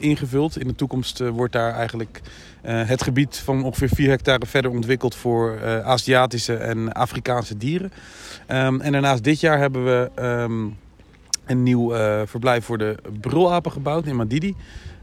ingevuld. 0.00 0.58
In 0.58 0.66
de 0.66 0.74
toekomst 0.74 1.18
wordt 1.18 1.52
daar 1.52 1.74
eigenlijk 1.74 2.20
het 2.62 3.02
gebied 3.02 3.42
van 3.44 3.64
ongeveer 3.64 3.88
4 3.88 4.08
hectare 4.08 4.46
verder 4.46 4.70
ontwikkeld 4.70 5.14
voor 5.14 5.58
Aziatische 5.84 6.54
en 6.54 6.92
Afrikaanse 6.92 7.56
dieren. 7.56 7.92
Um, 8.48 8.80
en 8.80 8.92
daarnaast 8.92 9.24
dit 9.24 9.40
jaar 9.40 9.58
hebben 9.58 9.84
we... 9.84 10.10
Um, 10.22 10.76
een 11.46 11.62
nieuw 11.62 11.94
uh, 11.94 12.22
verblijf 12.24 12.64
voor 12.64 12.78
de 12.78 12.96
brulapen 13.20 13.72
gebouwd 13.72 14.06
in 14.06 14.16
Madidi. 14.16 14.54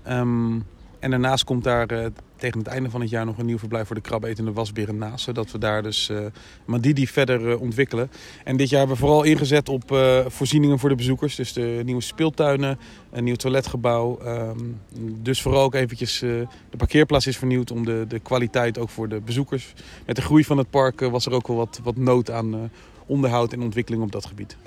Um, 0.10 0.66
en 1.00 1.10
daarnaast 1.10 1.44
komt 1.44 1.64
daar 1.64 1.92
uh, 1.92 2.06
tegen 2.36 2.60
het 2.60 2.68
einde 2.68 2.90
van 2.90 3.02
het 3.02 3.10
jaar 3.10 3.26
nog 3.26 3.38
een 3.38 3.46
nieuw 3.46 3.58
verblijf 3.58 3.88
voor 3.88 3.96
de 3.96 4.02
krabetende 4.02 4.52
wasberen 4.52 4.98
naast. 4.98 5.24
Zodat 5.24 5.52
we 5.52 5.58
daar 5.58 5.84
dus 5.84 6.10
uh, 6.10 6.20
Madidi 6.66 7.08
verder 7.08 7.60
ontwikkelen. 7.60 8.12
En 8.44 8.58
dit 8.58 8.70
jaar 8.70 8.80
hebben 8.80 8.98
we 8.98 9.04
vooral 9.04 9.24
ingezet 9.24 9.70
op 9.70 9.84
voorzieningen 10.28 10.80
voor 10.80 10.90
de 10.90 10.96
bezoekers. 10.96 11.36
Dus 11.36 11.54
de 11.54 11.82
nieuwe 11.86 12.02
speeltuinen, 12.02 12.80
een 13.12 13.24
nieuw 13.24 13.36
toiletgebouw. 13.36 14.20
Um, 14.26 14.80
dus 15.22 15.42
vooral 15.42 15.64
ook 15.64 15.74
eventjes 15.74 16.20
de 16.20 16.48
parkeerplaats 16.78 17.28
is 17.28 17.38
vernieuwd 17.38 17.72
om 17.72 17.86
de, 17.86 18.06
de 18.08 18.20
kwaliteit 18.20 18.78
ook 18.78 18.90
voor 18.90 19.10
de 19.10 19.22
bezoekers. 19.22 19.74
Met 20.06 20.16
de 20.16 20.22
groei 20.22 20.44
van 20.44 20.58
het 20.58 20.70
park 20.70 21.00
was 21.00 21.26
er 21.26 21.34
ook 21.34 21.48
wel 21.48 21.58
wat, 21.58 21.80
wat 21.84 21.96
nood 21.96 22.32
aan 22.32 22.72
onderhoud 23.06 23.54
en 23.54 23.62
ontwikkeling 23.62 24.04
op 24.04 24.12
dat 24.12 24.26
gebied. 24.26 24.58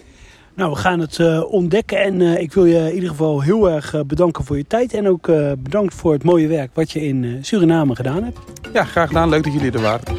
Nou, 0.57 0.71
we 0.71 0.77
gaan 0.77 1.01
het 1.01 1.19
uh, 1.19 1.53
ontdekken 1.53 2.03
en 2.03 2.21
uh, 2.21 2.39
ik 2.39 2.53
wil 2.53 2.65
je 2.65 2.89
in 2.89 2.95
ieder 2.95 3.09
geval 3.09 3.41
heel 3.41 3.71
erg 3.71 3.95
uh, 3.95 4.01
bedanken 4.01 4.45
voor 4.45 4.57
je 4.57 4.67
tijd. 4.67 4.95
En 4.95 5.09
ook 5.09 5.27
bedankt 5.59 5.95
voor 5.95 6.13
het 6.13 6.25
mooie 6.25 6.49
werk 6.49 6.71
wat 6.75 6.91
je 6.91 7.01
in 7.01 7.39
Suriname 7.43 7.97
gedaan 7.97 8.23
hebt. 8.23 8.39
Ja, 8.73 8.85
graag 8.85 9.09
gedaan. 9.09 9.29
Leuk 9.29 9.45
dat 9.45 9.53
jullie 9.53 9.73
er 9.73 9.81
waren. 9.81 10.17